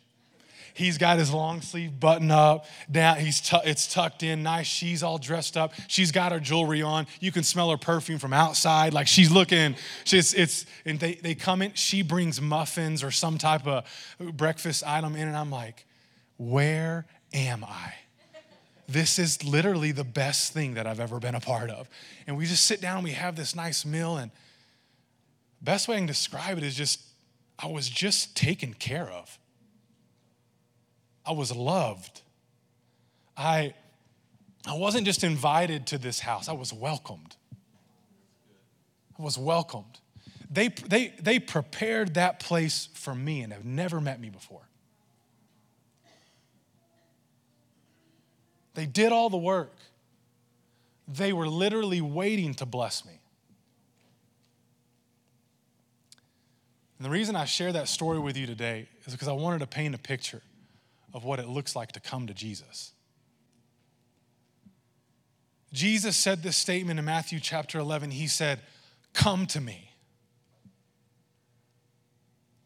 He's 0.74 0.98
got 0.98 1.18
his 1.18 1.32
long 1.32 1.60
sleeve 1.60 1.98
button 1.98 2.30
up. 2.30 2.66
Down, 2.90 3.18
he's 3.18 3.40
t- 3.40 3.58
it's 3.64 3.92
tucked 3.92 4.22
in 4.22 4.42
nice. 4.42 4.66
She's 4.66 5.02
all 5.02 5.18
dressed 5.18 5.56
up. 5.56 5.72
She's 5.88 6.12
got 6.12 6.32
her 6.32 6.40
jewelry 6.40 6.82
on. 6.82 7.06
You 7.20 7.32
can 7.32 7.42
smell 7.42 7.70
her 7.70 7.76
perfume 7.76 8.18
from 8.18 8.32
outside. 8.32 8.92
Like 8.94 9.06
she's 9.06 9.30
looking. 9.30 9.76
She's 10.04 10.34
it's 10.34 10.66
and 10.84 10.98
they 10.98 11.14
they 11.14 11.34
come 11.34 11.62
in. 11.62 11.74
She 11.74 12.02
brings 12.02 12.40
muffins 12.40 13.02
or 13.02 13.10
some 13.10 13.38
type 13.38 13.66
of 13.66 13.84
breakfast 14.18 14.82
item 14.86 15.14
in, 15.16 15.28
and 15.28 15.36
I'm 15.36 15.50
like, 15.50 15.86
where 16.36 17.06
am 17.32 17.64
I? 17.64 17.94
This 18.88 19.18
is 19.18 19.44
literally 19.44 19.92
the 19.92 20.04
best 20.04 20.52
thing 20.52 20.74
that 20.74 20.86
I've 20.86 21.00
ever 21.00 21.18
been 21.18 21.34
a 21.34 21.40
part 21.40 21.70
of. 21.70 21.88
And 22.26 22.36
we 22.36 22.46
just 22.46 22.66
sit 22.66 22.80
down. 22.80 23.02
We 23.02 23.12
have 23.12 23.36
this 23.36 23.54
nice 23.54 23.84
meal, 23.84 24.16
and 24.16 24.30
best 25.60 25.88
way 25.88 25.96
I 25.96 25.98
can 25.98 26.06
describe 26.06 26.58
it 26.58 26.64
is 26.64 26.74
just 26.74 27.00
I 27.58 27.66
was 27.66 27.88
just 27.88 28.36
taken 28.36 28.74
care 28.74 29.08
of. 29.08 29.38
I 31.24 31.32
was 31.32 31.54
loved. 31.54 32.22
I, 33.36 33.74
I 34.66 34.74
wasn't 34.74 35.06
just 35.06 35.24
invited 35.24 35.86
to 35.88 35.98
this 35.98 36.20
house, 36.20 36.48
I 36.48 36.52
was 36.52 36.72
welcomed. 36.72 37.36
I 39.18 39.22
was 39.22 39.38
welcomed. 39.38 40.00
They, 40.50 40.68
they, 40.68 41.14
they 41.20 41.38
prepared 41.38 42.14
that 42.14 42.40
place 42.40 42.88
for 42.92 43.14
me 43.14 43.40
and 43.40 43.52
have 43.52 43.64
never 43.64 44.00
met 44.00 44.20
me 44.20 44.28
before. 44.28 44.68
They 48.74 48.86
did 48.86 49.12
all 49.12 49.30
the 49.30 49.38
work. 49.38 49.74
They 51.08 51.32
were 51.32 51.48
literally 51.48 52.00
waiting 52.00 52.54
to 52.54 52.66
bless 52.66 53.04
me. 53.04 53.12
And 56.98 57.06
the 57.06 57.10
reason 57.10 57.34
I 57.34 57.44
share 57.44 57.72
that 57.72 57.88
story 57.88 58.18
with 58.18 58.36
you 58.36 58.46
today 58.46 58.88
is 59.04 59.12
because 59.12 59.28
I 59.28 59.32
wanted 59.32 59.58
to 59.60 59.66
paint 59.66 59.94
a 59.94 59.98
picture 59.98 60.42
of 61.14 61.24
what 61.24 61.38
it 61.38 61.48
looks 61.48 61.76
like 61.76 61.92
to 61.92 62.00
come 62.00 62.26
to 62.26 62.34
Jesus. 62.34 62.92
Jesus 65.72 66.16
said 66.16 66.42
this 66.42 66.56
statement 66.56 66.98
in 66.98 67.04
Matthew 67.04 67.40
chapter 67.40 67.78
11. 67.78 68.10
He 68.10 68.26
said, 68.26 68.60
Come 69.14 69.46
to 69.46 69.60
me. 69.60 69.90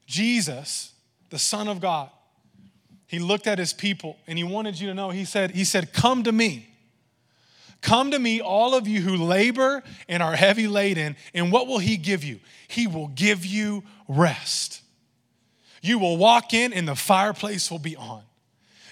Jesus, 0.06 0.92
the 1.30 1.38
Son 1.38 1.68
of 1.68 1.80
God, 1.80 2.10
he 3.06 3.18
looked 3.18 3.46
at 3.46 3.58
his 3.58 3.72
people 3.72 4.16
and 4.26 4.38
he 4.38 4.44
wanted 4.44 4.80
you 4.80 4.88
to 4.88 4.94
know, 4.94 5.10
he 5.10 5.24
said, 5.24 5.52
he 5.52 5.64
said, 5.64 5.92
Come 5.92 6.24
to 6.24 6.32
me. 6.32 6.68
Come 7.82 8.10
to 8.10 8.18
me, 8.18 8.40
all 8.40 8.74
of 8.74 8.88
you 8.88 9.00
who 9.00 9.16
labor 9.16 9.82
and 10.08 10.22
are 10.22 10.34
heavy 10.34 10.66
laden, 10.66 11.14
and 11.34 11.52
what 11.52 11.66
will 11.66 11.78
he 11.78 11.96
give 11.96 12.24
you? 12.24 12.40
He 12.66 12.86
will 12.86 13.08
give 13.08 13.44
you 13.46 13.84
rest. 14.08 14.82
You 15.82 15.98
will 15.98 16.16
walk 16.16 16.52
in 16.52 16.72
and 16.72 16.88
the 16.88 16.96
fireplace 16.96 17.70
will 17.70 17.78
be 17.78 17.94
on. 17.94 18.22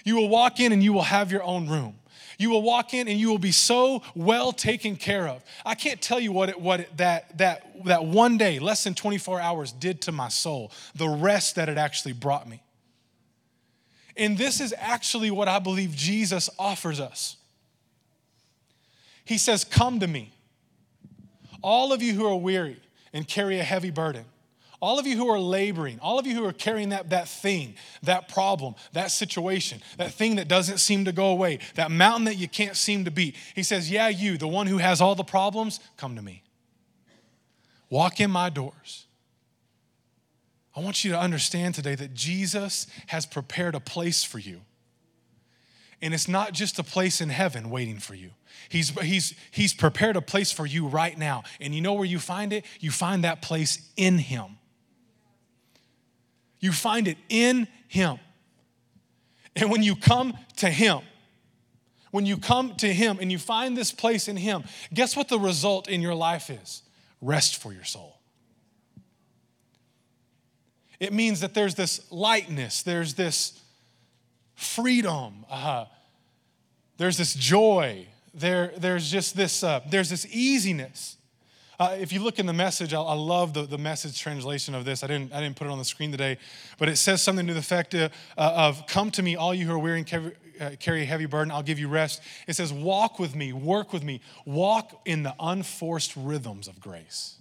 You 0.05 0.15
will 0.15 0.29
walk 0.29 0.61
in 0.61 0.71
and 0.71 0.81
you 0.81 0.93
will 0.93 1.01
have 1.01 1.31
your 1.31 1.43
own 1.43 1.67
room. 1.67 1.95
You 2.37 2.49
will 2.49 2.61
walk 2.61 2.93
in 2.93 3.07
and 3.07 3.19
you 3.19 3.29
will 3.29 3.39
be 3.39 3.51
so 3.51 4.03
well 4.13 4.51
taken 4.51 4.95
care 4.95 5.27
of. 5.27 5.43
I 5.65 5.73
can't 5.75 6.01
tell 6.01 6.19
you 6.19 6.31
what, 6.31 6.49
it, 6.49 6.61
what 6.61 6.81
it, 6.81 6.97
that, 6.97 7.37
that, 7.37 7.83
that 7.85 8.05
one 8.05 8.37
day, 8.37 8.59
less 8.59 8.83
than 8.83 8.93
24 8.93 9.41
hours, 9.41 9.71
did 9.71 10.01
to 10.01 10.11
my 10.11 10.29
soul, 10.29 10.71
the 10.95 11.09
rest 11.09 11.55
that 11.55 11.69
it 11.69 11.77
actually 11.77 12.13
brought 12.13 12.47
me. 12.47 12.61
And 14.15 14.37
this 14.37 14.61
is 14.61 14.73
actually 14.77 15.31
what 15.31 15.47
I 15.47 15.59
believe 15.59 15.95
Jesus 15.95 16.49
offers 16.59 16.99
us. 16.99 17.37
He 19.25 19.37
says, 19.37 19.63
Come 19.63 19.99
to 20.01 20.07
me, 20.07 20.31
all 21.61 21.91
of 21.91 22.01
you 22.01 22.13
who 22.13 22.25
are 22.27 22.37
weary 22.37 22.79
and 23.11 23.27
carry 23.27 23.59
a 23.59 23.63
heavy 23.63 23.89
burden 23.89 24.25
all 24.85 24.99
of 24.99 25.07
you 25.07 25.17
who 25.17 25.27
are 25.29 25.39
laboring, 25.39 25.97
all 25.99 26.19
of 26.19 26.27
you 26.27 26.35
who 26.35 26.45
are 26.45 26.53
carrying 26.53 26.89
that, 26.89 27.09
that 27.09 27.27
thing, 27.27 27.73
that 28.03 28.27
problem, 28.27 28.75
that 28.93 29.09
situation, 29.09 29.81
that 29.97 30.13
thing 30.13 30.35
that 30.35 30.47
doesn't 30.47 30.77
seem 30.77 31.05
to 31.05 31.11
go 31.11 31.29
away, 31.29 31.57
that 31.73 31.89
mountain 31.89 32.25
that 32.25 32.35
you 32.35 32.47
can't 32.47 32.75
seem 32.75 33.03
to 33.03 33.09
beat. 33.09 33.35
He 33.55 33.63
says, 33.63 33.89
Yeah, 33.89 34.09
you, 34.09 34.37
the 34.37 34.47
one 34.47 34.67
who 34.67 34.77
has 34.77 35.01
all 35.01 35.15
the 35.15 35.23
problems, 35.23 35.79
come 35.97 36.15
to 36.15 36.21
me. 36.21 36.43
Walk 37.89 38.19
in 38.19 38.29
my 38.29 38.51
doors. 38.51 39.07
I 40.75 40.81
want 40.81 41.03
you 41.03 41.11
to 41.13 41.19
understand 41.19 41.73
today 41.73 41.95
that 41.95 42.13
Jesus 42.13 42.85
has 43.07 43.25
prepared 43.25 43.73
a 43.73 43.79
place 43.79 44.23
for 44.23 44.37
you. 44.37 44.61
And 45.99 46.13
it's 46.13 46.27
not 46.27 46.53
just 46.53 46.77
a 46.77 46.83
place 46.83 47.21
in 47.21 47.29
heaven 47.29 47.71
waiting 47.71 47.97
for 47.97 48.13
you. 48.13 48.29
He's, 48.69 48.89
he's, 49.01 49.33
he's 49.49 49.73
prepared 49.73 50.15
a 50.15 50.21
place 50.21 50.51
for 50.51 50.67
you 50.67 50.85
right 50.85 51.17
now. 51.17 51.41
And 51.59 51.73
you 51.73 51.81
know 51.81 51.93
where 51.93 52.05
you 52.05 52.19
find 52.19 52.53
it? 52.53 52.65
You 52.79 52.91
find 52.91 53.23
that 53.23 53.41
place 53.41 53.89
in 53.97 54.19
Him. 54.19 54.59
You 56.65 56.71
find 56.71 57.07
it 57.07 57.19
in 57.29 57.67
Him. 57.87 58.17
And 59.55 59.69
when 59.69 59.83
you 59.83 59.95
come 59.95 60.35
to 60.55 60.67
Him, 60.67 61.01
when 62.09 62.25
you 62.25 62.37
come 62.37 62.73
to 62.77 62.91
Him 62.91 63.19
and 63.21 63.31
you 63.31 63.37
find 63.37 63.77
this 63.77 63.91
place 63.91 64.27
in 64.27 64.35
Him, 64.35 64.63
guess 64.91 65.15
what 65.15 65.27
the 65.27 65.37
result 65.37 65.87
in 65.87 66.01
your 66.01 66.15
life 66.15 66.49
is? 66.49 66.81
Rest 67.21 67.61
for 67.61 67.71
your 67.71 67.83
soul. 67.83 68.19
It 70.99 71.13
means 71.13 71.41
that 71.41 71.53
there's 71.53 71.75
this 71.75 72.11
lightness, 72.11 72.81
there's 72.81 73.13
this 73.13 73.61
freedom, 74.55 75.45
uh, 75.51 75.85
there's 76.97 77.19
this 77.19 77.35
joy, 77.35 78.07
there, 78.33 78.73
there's 78.75 79.11
just 79.11 79.37
this, 79.37 79.63
uh, 79.63 79.81
there's 79.87 80.09
this 80.09 80.25
easiness. 80.31 81.17
Uh, 81.79 81.95
if 81.99 82.13
you 82.13 82.23
look 82.23 82.39
in 82.39 82.45
the 82.45 82.53
message, 82.53 82.93
I, 82.93 83.01
I 83.01 83.13
love 83.13 83.53
the, 83.53 83.63
the 83.63 83.77
message 83.77 84.19
translation 84.19 84.73
of 84.75 84.85
this. 84.85 85.03
I 85.03 85.07
didn't, 85.07 85.33
I 85.33 85.41
didn't 85.41 85.57
put 85.57 85.67
it 85.67 85.71
on 85.71 85.77
the 85.77 85.85
screen 85.85 86.11
today, 86.11 86.37
but 86.77 86.87
it 86.87 86.95
says 86.95 87.21
something 87.21 87.45
to 87.47 87.53
the 87.53 87.59
effect 87.59 87.93
of, 87.93 88.11
uh, 88.37 88.53
of 88.55 88.87
Come 88.87 89.11
to 89.11 89.23
me, 89.23 89.35
all 89.35 89.53
you 89.53 89.65
who 89.65 89.73
are 89.73 89.79
weary 89.79 89.97
and 89.97 90.07
carry, 90.07 90.31
uh, 90.59 90.71
carry 90.79 91.01
a 91.01 91.05
heavy 91.05 91.25
burden, 91.25 91.51
I'll 91.51 91.63
give 91.63 91.79
you 91.79 91.89
rest. 91.89 92.21
It 92.47 92.55
says, 92.55 92.71
Walk 92.71 93.19
with 93.19 93.35
me, 93.35 93.51
work 93.51 93.91
with 93.91 94.03
me, 94.03 94.21
walk 94.45 95.01
in 95.05 95.23
the 95.23 95.35
unforced 95.39 96.13
rhythms 96.15 96.67
of 96.67 96.79
grace. 96.79 97.37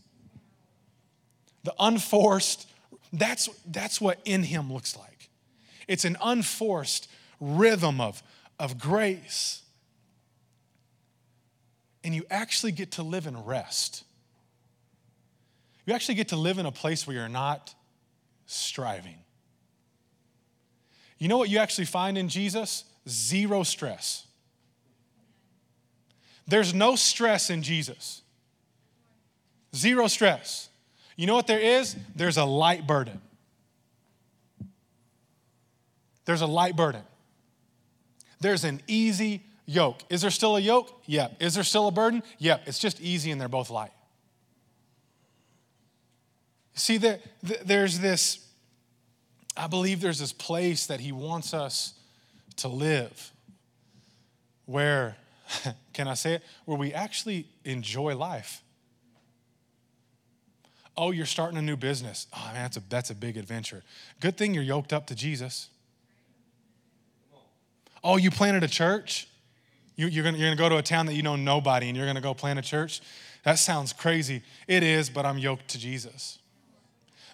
The 1.62 1.74
unforced, 1.78 2.68
that's, 3.12 3.48
that's 3.66 4.00
what 4.00 4.20
in 4.24 4.42
Him 4.42 4.72
looks 4.72 4.96
like. 4.96 5.30
It's 5.86 6.04
an 6.04 6.16
unforced 6.22 7.08
rhythm 7.40 8.00
of, 8.00 8.22
of 8.58 8.78
grace. 8.78 9.62
And 12.02 12.14
you 12.14 12.24
actually 12.30 12.72
get 12.72 12.92
to 12.92 13.02
live 13.02 13.26
in 13.26 13.44
rest. 13.44 14.03
You 15.86 15.94
actually 15.94 16.14
get 16.14 16.28
to 16.28 16.36
live 16.36 16.58
in 16.58 16.66
a 16.66 16.72
place 16.72 17.06
where 17.06 17.16
you're 17.16 17.28
not 17.28 17.74
striving. 18.46 19.16
You 21.18 21.28
know 21.28 21.38
what 21.38 21.48
you 21.48 21.58
actually 21.58 21.84
find 21.84 22.18
in 22.18 22.28
Jesus? 22.28 22.84
Zero 23.08 23.62
stress. 23.62 24.26
There's 26.46 26.74
no 26.74 26.96
stress 26.96 27.50
in 27.50 27.62
Jesus. 27.62 28.22
Zero 29.74 30.06
stress. 30.08 30.68
You 31.16 31.26
know 31.26 31.34
what 31.34 31.46
there 31.46 31.60
is? 31.60 31.96
There's 32.14 32.36
a 32.36 32.44
light 32.44 32.86
burden. 32.86 33.20
There's 36.24 36.40
a 36.40 36.46
light 36.46 36.76
burden. 36.76 37.02
There's 38.40 38.64
an 38.64 38.80
easy 38.86 39.42
yoke. 39.66 40.02
Is 40.10 40.22
there 40.22 40.30
still 40.30 40.56
a 40.56 40.60
yoke? 40.60 41.02
Yep. 41.06 41.36
Is 41.40 41.54
there 41.54 41.64
still 41.64 41.88
a 41.88 41.92
burden? 41.92 42.22
Yep. 42.38 42.62
It's 42.66 42.78
just 42.78 43.00
easy 43.00 43.30
and 43.30 43.40
they're 43.40 43.48
both 43.48 43.70
light. 43.70 43.92
See, 46.74 46.98
there, 46.98 47.20
there's 47.42 48.00
this, 48.00 48.46
I 49.56 49.68
believe 49.68 50.00
there's 50.00 50.18
this 50.18 50.32
place 50.32 50.86
that 50.86 51.00
he 51.00 51.12
wants 51.12 51.54
us 51.54 51.94
to 52.56 52.68
live 52.68 53.32
where, 54.66 55.16
can 55.92 56.08
I 56.08 56.14
say 56.14 56.34
it? 56.34 56.42
Where 56.64 56.76
we 56.76 56.92
actually 56.92 57.46
enjoy 57.64 58.16
life. 58.16 58.62
Oh, 60.96 61.10
you're 61.10 61.26
starting 61.26 61.58
a 61.58 61.62
new 61.62 61.76
business. 61.76 62.26
Oh, 62.32 62.50
man, 62.52 62.62
that's 62.62 62.76
a, 62.76 62.82
that's 62.88 63.10
a 63.10 63.14
big 63.14 63.36
adventure. 63.36 63.82
Good 64.20 64.36
thing 64.36 64.54
you're 64.54 64.62
yoked 64.62 64.92
up 64.92 65.06
to 65.08 65.14
Jesus. 65.14 65.68
Oh, 68.02 68.16
you 68.16 68.30
planted 68.30 68.62
a 68.62 68.68
church? 68.68 69.28
You, 69.96 70.06
you're 70.08 70.24
going 70.24 70.36
you're 70.36 70.50
to 70.50 70.56
go 70.56 70.68
to 70.68 70.76
a 70.76 70.82
town 70.82 71.06
that 71.06 71.14
you 71.14 71.22
know 71.22 71.36
nobody 71.36 71.88
and 71.88 71.96
you're 71.96 72.06
going 72.06 72.16
to 72.16 72.22
go 72.22 72.34
plant 72.34 72.58
a 72.58 72.62
church? 72.62 73.00
That 73.44 73.58
sounds 73.58 73.92
crazy. 73.92 74.42
It 74.66 74.82
is, 74.82 75.10
but 75.10 75.26
I'm 75.26 75.38
yoked 75.38 75.68
to 75.68 75.78
Jesus. 75.78 76.38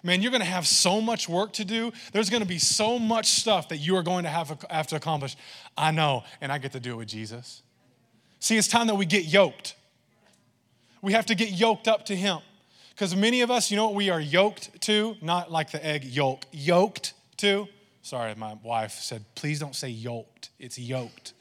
Man, 0.03 0.21
you're 0.21 0.31
going 0.31 0.41
to 0.41 0.47
have 0.47 0.65
so 0.65 0.99
much 0.99 1.29
work 1.29 1.53
to 1.53 1.65
do. 1.65 1.91
There's 2.11 2.29
going 2.29 2.41
to 2.41 2.47
be 2.47 2.57
so 2.57 2.97
much 2.97 3.27
stuff 3.27 3.69
that 3.69 3.77
you 3.77 3.95
are 3.95 4.03
going 4.03 4.23
to 4.23 4.29
have, 4.29 4.65
have 4.69 4.87
to 4.87 4.95
accomplish. 4.95 5.35
I 5.77 5.91
know, 5.91 6.23
and 6.41 6.51
I 6.51 6.57
get 6.57 6.71
to 6.71 6.79
do 6.79 6.93
it 6.93 6.97
with 6.97 7.07
Jesus. 7.07 7.61
See, 8.39 8.57
it's 8.57 8.67
time 8.67 8.87
that 8.87 8.95
we 8.95 9.05
get 9.05 9.25
yoked. 9.25 9.75
We 11.01 11.13
have 11.13 11.27
to 11.27 11.35
get 11.35 11.51
yoked 11.51 11.87
up 11.87 12.05
to 12.07 12.15
Him. 12.15 12.39
Because 12.89 13.15
many 13.15 13.41
of 13.41 13.49
us, 13.49 13.71
you 13.71 13.77
know 13.77 13.85
what 13.85 13.95
we 13.95 14.09
are 14.09 14.19
yoked 14.19 14.81
to? 14.81 15.15
Not 15.21 15.51
like 15.51 15.71
the 15.71 15.83
egg 15.85 16.03
yolk, 16.03 16.45
yoked 16.51 17.13
to. 17.37 17.67
Sorry, 18.01 18.33
my 18.35 18.55
wife 18.63 18.93
said, 18.93 19.23
please 19.35 19.59
don't 19.59 19.75
say 19.75 19.89
yoked. 19.89 20.49
It's 20.59 20.77
yoked. 20.77 21.33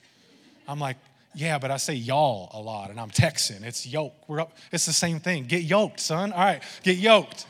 I'm 0.69 0.79
like, 0.79 0.97
yeah, 1.35 1.59
but 1.59 1.71
I 1.71 1.77
say 1.77 1.95
y'all 1.95 2.51
a 2.53 2.61
lot, 2.61 2.91
and 2.91 2.99
I'm 2.99 3.11
Texan. 3.11 3.65
It's 3.65 3.87
yoke. 3.87 4.15
We're 4.29 4.41
up. 4.41 4.57
It's 4.73 4.87
the 4.87 4.93
same 4.93 5.21
thing. 5.21 5.45
Get 5.45 5.63
yoked, 5.63 6.01
son. 6.01 6.33
All 6.33 6.41
right, 6.41 6.63
get 6.83 6.97
yoked. 6.97 7.47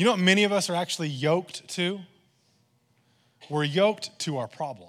You 0.00 0.06
know 0.06 0.12
what 0.12 0.20
many 0.20 0.44
of 0.44 0.52
us 0.52 0.70
are 0.70 0.74
actually 0.74 1.10
yoked 1.10 1.68
to? 1.74 2.00
We're 3.50 3.64
yoked 3.64 4.18
to 4.20 4.38
our 4.38 4.48
problem. 4.48 4.88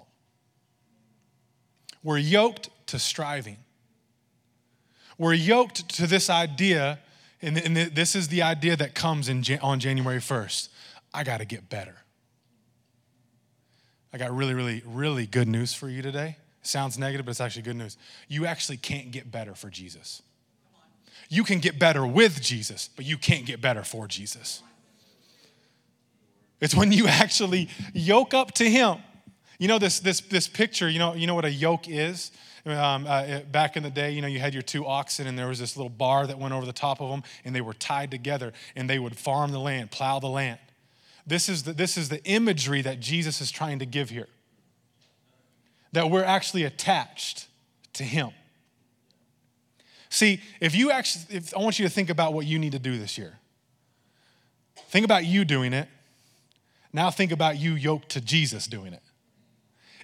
We're 2.02 2.16
yoked 2.16 2.70
to 2.86 2.98
striving. 2.98 3.58
We're 5.18 5.34
yoked 5.34 5.86
to 5.96 6.06
this 6.06 6.30
idea, 6.30 6.98
and 7.42 7.58
this 7.58 8.14
is 8.14 8.28
the 8.28 8.40
idea 8.40 8.74
that 8.74 8.94
comes 8.94 9.28
in, 9.28 9.44
on 9.60 9.80
January 9.80 10.18
1st. 10.18 10.70
I 11.12 11.24
got 11.24 11.40
to 11.40 11.44
get 11.44 11.68
better. 11.68 11.96
I 14.14 14.16
got 14.16 14.34
really, 14.34 14.54
really, 14.54 14.82
really 14.86 15.26
good 15.26 15.46
news 15.46 15.74
for 15.74 15.90
you 15.90 16.00
today. 16.00 16.38
sounds 16.62 16.96
negative, 16.96 17.26
but 17.26 17.32
it's 17.32 17.40
actually 17.42 17.64
good 17.64 17.76
news. 17.76 17.98
You 18.28 18.46
actually 18.46 18.78
can't 18.78 19.10
get 19.10 19.30
better 19.30 19.54
for 19.54 19.68
Jesus. 19.68 20.22
You 21.28 21.44
can 21.44 21.58
get 21.58 21.78
better 21.78 22.06
with 22.06 22.40
Jesus, 22.40 22.88
but 22.96 23.04
you 23.04 23.18
can't 23.18 23.44
get 23.44 23.60
better 23.60 23.84
for 23.84 24.08
Jesus. 24.08 24.62
It's 26.62 26.74
when 26.74 26.92
you 26.92 27.06
actually 27.08 27.68
yoke 27.92 28.32
up 28.32 28.52
to 28.52 28.70
Him. 28.70 28.96
You 29.58 29.68
know 29.68 29.78
this 29.78 30.00
this 30.00 30.22
this 30.22 30.48
picture. 30.48 30.88
You 30.88 30.98
know 30.98 31.14
you 31.14 31.26
know 31.26 31.34
what 31.34 31.44
a 31.44 31.50
yoke 31.50 31.88
is. 31.88 32.30
Um, 32.64 33.06
uh, 33.08 33.40
back 33.50 33.76
in 33.76 33.82
the 33.82 33.90
day, 33.90 34.12
you 34.12 34.22
know, 34.22 34.28
you 34.28 34.38
had 34.38 34.54
your 34.54 34.62
two 34.62 34.86
oxen, 34.86 35.26
and 35.26 35.36
there 35.36 35.48
was 35.48 35.58
this 35.58 35.76
little 35.76 35.90
bar 35.90 36.28
that 36.28 36.38
went 36.38 36.54
over 36.54 36.64
the 36.64 36.72
top 36.72 37.00
of 37.00 37.10
them, 37.10 37.24
and 37.44 37.56
they 37.56 37.60
were 37.60 37.74
tied 37.74 38.12
together, 38.12 38.52
and 38.76 38.88
they 38.88 39.00
would 39.00 39.18
farm 39.18 39.50
the 39.50 39.58
land, 39.58 39.90
plow 39.90 40.20
the 40.20 40.28
land. 40.28 40.60
This 41.26 41.48
is 41.48 41.64
the, 41.64 41.72
this 41.72 41.96
is 41.98 42.08
the 42.08 42.22
imagery 42.22 42.80
that 42.82 43.00
Jesus 43.00 43.40
is 43.40 43.50
trying 43.50 43.80
to 43.80 43.86
give 43.86 44.10
here. 44.10 44.28
That 45.90 46.08
we're 46.08 46.22
actually 46.22 46.62
attached 46.62 47.48
to 47.94 48.04
Him. 48.04 48.30
See, 50.08 50.40
if 50.60 50.72
you 50.72 50.92
actually, 50.92 51.38
if, 51.38 51.56
I 51.56 51.58
want 51.58 51.80
you 51.80 51.84
to 51.84 51.92
think 51.92 52.10
about 52.10 52.32
what 52.32 52.46
you 52.46 52.60
need 52.60 52.72
to 52.72 52.78
do 52.78 52.96
this 52.96 53.18
year. 53.18 53.40
Think 54.88 55.04
about 55.04 55.24
you 55.24 55.44
doing 55.44 55.72
it 55.72 55.88
now 56.92 57.10
think 57.10 57.32
about 57.32 57.58
you 57.58 57.74
yoked 57.74 58.10
to 58.10 58.20
Jesus 58.20 58.66
doing 58.66 58.92
it. 58.92 59.02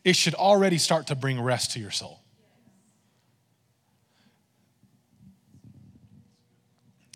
It 0.05 0.17
should 0.17 0.35
already 0.35 0.79
start 0.79 1.09
to 1.09 1.15
bring 1.15 1.41
rest 1.41 1.73
to 1.73 1.81
your 1.81 1.91
soul. 1.91 2.21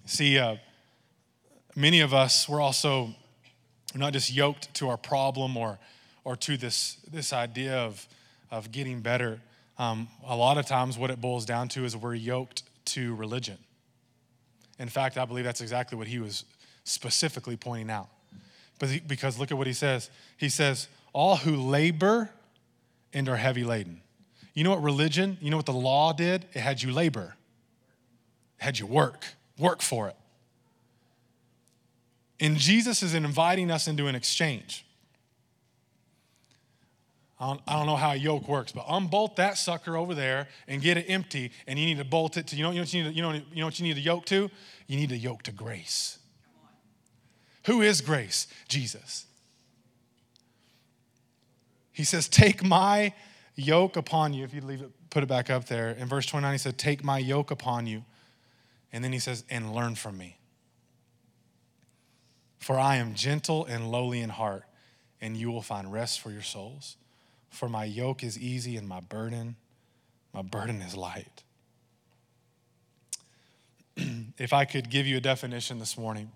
See, 0.05 0.39
uh, 0.39 0.57
many 1.75 2.01
of 2.01 2.13
us, 2.13 2.49
we're 2.49 2.61
also 2.61 3.15
not 3.95 4.13
just 4.13 4.33
yoked 4.33 4.75
to 4.75 4.89
our 4.91 4.97
problem 4.97 5.57
or, 5.57 5.79
or 6.25 6.37
to 6.37 6.57
this, 6.57 6.99
this 7.11 7.33
idea 7.33 7.79
of, 7.79 8.07
of 8.51 8.73
getting 8.73 9.01
better. 9.01 9.41
Um, 9.79 10.09
a 10.27 10.37
lot 10.37 10.59
of 10.59 10.67
times, 10.67 10.99
what 10.99 11.11
it 11.11 11.21
boils 11.21 11.47
down 11.47 11.69
to 11.69 11.85
is 11.85 11.97
we're 11.97 12.15
yoked 12.15 12.63
to 12.87 13.15
religion. 13.15 13.57
In 14.79 14.89
fact, 14.89 15.17
I 15.17 15.25
believe 15.25 15.45
that's 15.45 15.61
exactly 15.61 15.97
what 15.97 16.09
he 16.09 16.19
was 16.19 16.45
specifically 16.85 17.57
pointing 17.57 17.91
out. 17.91 18.09
Because 19.07 19.39
look 19.39 19.51
at 19.51 19.59
what 19.59 19.67
he 19.67 19.73
says. 19.73 20.11
He 20.37 20.49
says, 20.49 20.89
All 21.13 21.37
who 21.37 21.57
labor 21.57 22.31
and 23.13 23.29
are 23.29 23.37
heavy 23.37 23.65
laden. 23.65 24.01
You 24.55 24.65
know 24.65 24.71
what 24.71 24.83
religion, 24.83 25.39
you 25.41 25.51
know 25.51 25.57
what 25.57 25.67
the 25.67 25.73
law 25.73 26.13
did? 26.13 26.47
It 26.53 26.61
had 26.61 26.83
you 26.83 26.93
labor, 26.93 27.37
it 28.59 28.65
had 28.65 28.79
you 28.79 28.87
work, 28.87 29.25
work 29.59 29.83
for 29.83 30.09
it. 30.09 30.17
And 32.41 32.57
Jesus 32.57 33.03
is 33.03 33.15
inviting 33.15 33.71
us 33.71 33.87
into 33.87 34.09
an 34.09 34.15
exchange. 34.15 34.85
I 37.39 37.47
don't, 37.47 37.61
I 37.67 37.73
don't, 37.73 37.87
know 37.87 37.97
how 37.97 38.13
a 38.13 38.17
yoke 38.17 38.47
works, 38.49 38.71
but 38.71 38.85
unbolt 38.89 39.37
that 39.37 39.59
sucker 39.59 39.97
over 39.97 40.15
there 40.15 40.47
and 40.69 40.81
get 40.81 40.97
it 40.97 41.07
empty, 41.09 41.51
and 41.67 41.77
you 41.77 41.87
need 41.87 41.99
to 41.99 42.05
bolt 42.05 42.37
it 42.37 42.47
to, 42.49 42.57
you 42.57 42.63
know, 42.63 42.71
you 42.71 42.77
know 42.77 42.83
what 42.83 42.95
you 42.95 43.03
need 43.03 43.09
to, 43.11 43.17
you 43.17 43.23
know, 43.23 43.33
you 43.33 43.61
know 43.61 43.65
what 43.65 43.81
you 43.81 43.85
need 43.85 43.97
a 43.97 44.01
yoke 44.01 44.25
to? 44.27 44.49
You 44.87 44.97
need 44.97 45.11
a 45.11 45.17
yoke 45.17 45.43
to 45.45 45.53
grace. 45.53 46.19
Who 47.67 47.81
is 47.81 48.01
grace? 48.01 48.47
Jesus. 48.69 49.27
He 51.93 52.05
says, 52.05 52.29
Take 52.29 52.65
my 52.65 53.13
yoke 53.55 53.97
upon 53.97 54.33
you. 54.33 54.45
If 54.45 54.55
you 54.55 54.61
leave 54.61 54.83
it, 54.83 54.91
put 55.11 55.23
it 55.23 55.29
back 55.29 55.51
up 55.51 55.67
there. 55.67 55.91
In 55.91 56.09
verse 56.09 56.27
29, 56.27 56.53
he 56.53 56.59
said, 56.59 56.79
Take 56.79 57.05
my 57.05 57.19
yoke 57.19 57.51
upon 57.51 57.87
you. 57.87 58.05
And 58.93 59.05
then 59.05 59.13
he 59.13 59.19
says, 59.19 59.45
And 59.51 59.75
learn 59.75 59.95
from 59.95 60.19
me. 60.19 60.39
For 62.59 62.79
I 62.79 62.97
am 62.97 63.15
gentle 63.15 63.65
and 63.65 63.91
lowly 63.91 64.21
in 64.21 64.31
heart, 64.31 64.65
and 65.21 65.37
you 65.37 65.51
will 65.51 65.63
find 65.63 65.93
rest 65.93 66.21
for 66.21 66.31
your 66.31 66.43
souls. 66.43 66.97
For 67.51 67.69
my 67.69 67.85
yoke 67.85 68.23
is 68.23 68.39
easy 68.39 68.77
and 68.77 68.89
my 68.89 69.01
burden, 69.01 69.57
my 70.33 70.43
burden 70.43 70.81
is 70.81 70.97
light. 70.97 71.43
if 74.39 74.53
I 74.53 74.65
could 74.65 74.89
give 74.91 75.07
you 75.07 75.19
a 75.19 75.21
definition 75.21 75.79
this 75.79 75.99
morning, 75.99 76.31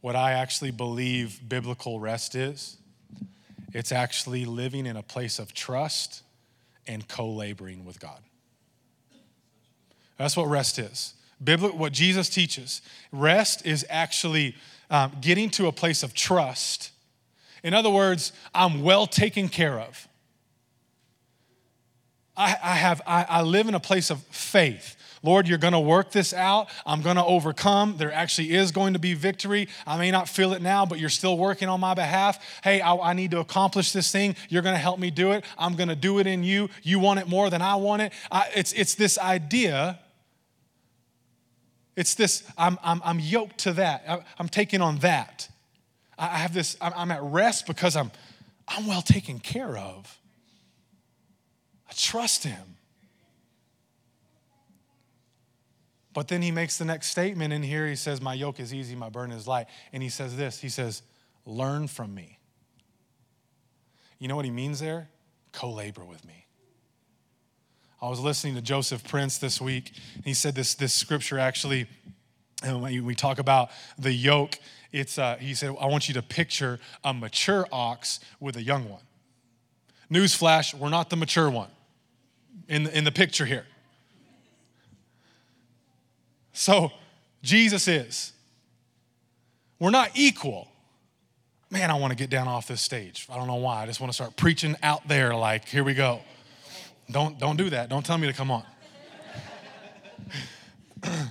what 0.00 0.16
I 0.16 0.32
actually 0.32 0.70
believe 0.70 1.40
biblical 1.48 2.00
rest 2.00 2.34
is. 2.34 2.76
It's 3.72 3.92
actually 3.92 4.44
living 4.44 4.86
in 4.86 4.96
a 4.96 5.02
place 5.02 5.38
of 5.38 5.52
trust 5.52 6.22
and 6.86 7.06
co 7.06 7.28
laboring 7.28 7.84
with 7.84 8.00
God. 8.00 8.20
That's 10.16 10.36
what 10.36 10.48
rest 10.48 10.78
is. 10.78 11.14
Biblical, 11.42 11.78
what 11.78 11.92
Jesus 11.92 12.28
teaches. 12.28 12.82
Rest 13.12 13.64
is 13.64 13.86
actually 13.88 14.56
um, 14.90 15.12
getting 15.20 15.50
to 15.50 15.66
a 15.66 15.72
place 15.72 16.02
of 16.02 16.14
trust. 16.14 16.90
In 17.62 17.74
other 17.74 17.90
words, 17.90 18.32
I'm 18.54 18.82
well 18.82 19.06
taken 19.06 19.48
care 19.48 19.78
of. 19.78 20.08
I, 22.36 22.56
I 22.62 22.74
have, 22.74 23.02
I, 23.06 23.26
I 23.28 23.42
live 23.42 23.68
in 23.68 23.74
a 23.74 23.80
place 23.80 24.10
of 24.10 24.22
faith. 24.24 24.96
Lord, 25.28 25.46
you're 25.46 25.58
going 25.58 25.74
to 25.74 25.78
work 25.78 26.10
this 26.10 26.32
out. 26.32 26.70
I'm 26.86 27.02
going 27.02 27.16
to 27.16 27.24
overcome. 27.24 27.98
There 27.98 28.10
actually 28.10 28.52
is 28.52 28.72
going 28.72 28.94
to 28.94 28.98
be 28.98 29.12
victory. 29.12 29.68
I 29.86 29.98
may 29.98 30.10
not 30.10 30.26
feel 30.26 30.54
it 30.54 30.62
now, 30.62 30.86
but 30.86 30.98
you're 30.98 31.10
still 31.10 31.36
working 31.36 31.68
on 31.68 31.80
my 31.80 31.92
behalf. 31.92 32.42
Hey, 32.64 32.80
I, 32.80 32.96
I 32.96 33.12
need 33.12 33.32
to 33.32 33.40
accomplish 33.40 33.92
this 33.92 34.10
thing. 34.10 34.36
You're 34.48 34.62
going 34.62 34.74
to 34.74 34.80
help 34.80 34.98
me 34.98 35.10
do 35.10 35.32
it. 35.32 35.44
I'm 35.58 35.76
going 35.76 35.90
to 35.90 35.94
do 35.94 36.18
it 36.18 36.26
in 36.26 36.44
you. 36.44 36.70
You 36.82 36.98
want 36.98 37.20
it 37.20 37.28
more 37.28 37.50
than 37.50 37.60
I 37.60 37.76
want 37.76 38.00
it. 38.00 38.14
I, 38.32 38.48
it's, 38.56 38.72
it's 38.72 38.94
this 38.94 39.18
idea. 39.18 39.98
It's 41.94 42.14
this, 42.14 42.50
I'm, 42.56 42.78
I'm, 42.82 43.02
I'm 43.04 43.20
yoked 43.20 43.58
to 43.58 43.74
that. 43.74 44.04
I, 44.08 44.20
I'm 44.38 44.48
taking 44.48 44.80
on 44.80 44.96
that. 45.00 45.50
I 46.18 46.38
have 46.38 46.54
this, 46.54 46.78
I'm, 46.80 46.94
I'm 46.96 47.10
at 47.10 47.22
rest 47.22 47.66
because 47.66 47.96
I'm, 47.96 48.12
I'm 48.66 48.86
well 48.86 49.02
taken 49.02 49.40
care 49.40 49.76
of. 49.76 50.18
I 51.86 51.92
trust 51.94 52.44
him. 52.44 52.77
But 56.18 56.26
then 56.26 56.42
he 56.42 56.50
makes 56.50 56.78
the 56.78 56.84
next 56.84 57.10
statement 57.10 57.52
in 57.52 57.62
here. 57.62 57.86
He 57.86 57.94
says, 57.94 58.20
My 58.20 58.34
yoke 58.34 58.58
is 58.58 58.74
easy, 58.74 58.96
my 58.96 59.08
burden 59.08 59.32
is 59.32 59.46
light. 59.46 59.68
And 59.92 60.02
he 60.02 60.08
says 60.08 60.36
this 60.36 60.58
He 60.58 60.68
says, 60.68 61.02
Learn 61.46 61.86
from 61.86 62.12
me. 62.12 62.40
You 64.18 64.26
know 64.26 64.34
what 64.34 64.44
he 64.44 64.50
means 64.50 64.80
there? 64.80 65.10
Co 65.52 65.70
labor 65.70 66.04
with 66.04 66.26
me. 66.26 66.46
I 68.02 68.08
was 68.08 68.18
listening 68.18 68.56
to 68.56 68.60
Joseph 68.60 69.06
Prince 69.06 69.38
this 69.38 69.60
week. 69.60 69.92
and 70.16 70.24
He 70.24 70.34
said 70.34 70.56
this, 70.56 70.74
this 70.74 70.92
scripture 70.92 71.38
actually, 71.38 71.86
and 72.64 72.82
when 72.82 73.04
we 73.04 73.14
talk 73.14 73.38
about 73.38 73.70
the 73.96 74.12
yoke, 74.12 74.58
it's, 74.90 75.20
uh, 75.20 75.36
he 75.36 75.54
said, 75.54 75.76
I 75.80 75.86
want 75.86 76.08
you 76.08 76.14
to 76.14 76.22
picture 76.22 76.80
a 77.04 77.14
mature 77.14 77.64
ox 77.70 78.18
with 78.40 78.56
a 78.56 78.62
young 78.64 78.90
one. 78.90 79.02
Newsflash, 80.10 80.74
we're 80.74 80.88
not 80.88 81.10
the 81.10 81.16
mature 81.16 81.48
one 81.48 81.70
in 82.66 82.82
the, 82.82 82.98
in 82.98 83.04
the 83.04 83.12
picture 83.12 83.46
here. 83.46 83.66
So 86.58 86.90
Jesus 87.40 87.86
is. 87.86 88.32
We're 89.78 89.90
not 89.90 90.10
equal. 90.16 90.66
Man, 91.70 91.88
I 91.88 91.94
want 91.94 92.10
to 92.10 92.16
get 92.16 92.30
down 92.30 92.48
off 92.48 92.66
this 92.66 92.80
stage. 92.80 93.28
I 93.30 93.36
don't 93.36 93.46
know 93.46 93.54
why. 93.54 93.84
I 93.84 93.86
just 93.86 94.00
want 94.00 94.10
to 94.10 94.14
start 94.14 94.34
preaching 94.34 94.74
out 94.82 95.06
there 95.06 95.36
like, 95.36 95.68
here 95.68 95.84
we 95.84 95.94
go. 95.94 96.18
Don't, 97.08 97.38
don't 97.38 97.56
do 97.56 97.70
that. 97.70 97.88
Don't 97.88 98.04
tell 98.04 98.18
me 98.18 98.26
to 98.26 98.32
come 98.32 98.50
on. 98.50 98.64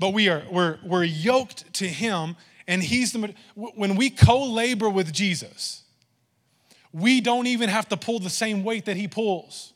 but 0.00 0.12
we 0.12 0.28
are 0.28 0.42
we're, 0.50 0.78
we're 0.84 1.04
yoked 1.04 1.72
to 1.74 1.86
him 1.86 2.34
and 2.66 2.82
he's 2.82 3.12
the 3.12 3.32
when 3.54 3.94
we 3.94 4.10
co-labor 4.10 4.90
with 4.90 5.12
jesus 5.12 5.84
we 6.92 7.20
don't 7.20 7.46
even 7.46 7.68
have 7.68 7.88
to 7.88 7.96
pull 7.96 8.18
the 8.18 8.28
same 8.28 8.64
weight 8.64 8.86
that 8.86 8.96
he 8.96 9.06
pulls 9.06 9.72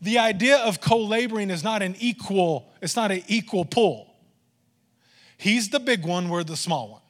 the 0.00 0.18
idea 0.18 0.58
of 0.58 0.80
co-laboring 0.80 1.50
is 1.50 1.62
not 1.62 1.82
an 1.82 1.96
equal, 1.98 2.72
it's 2.80 2.96
not 2.96 3.10
an 3.10 3.22
equal 3.28 3.64
pull. 3.64 4.06
He's 5.36 5.70
the 5.70 5.80
big 5.80 6.04
one, 6.04 6.28
we're 6.28 6.44
the 6.44 6.56
small 6.56 6.90
one. 6.90 7.00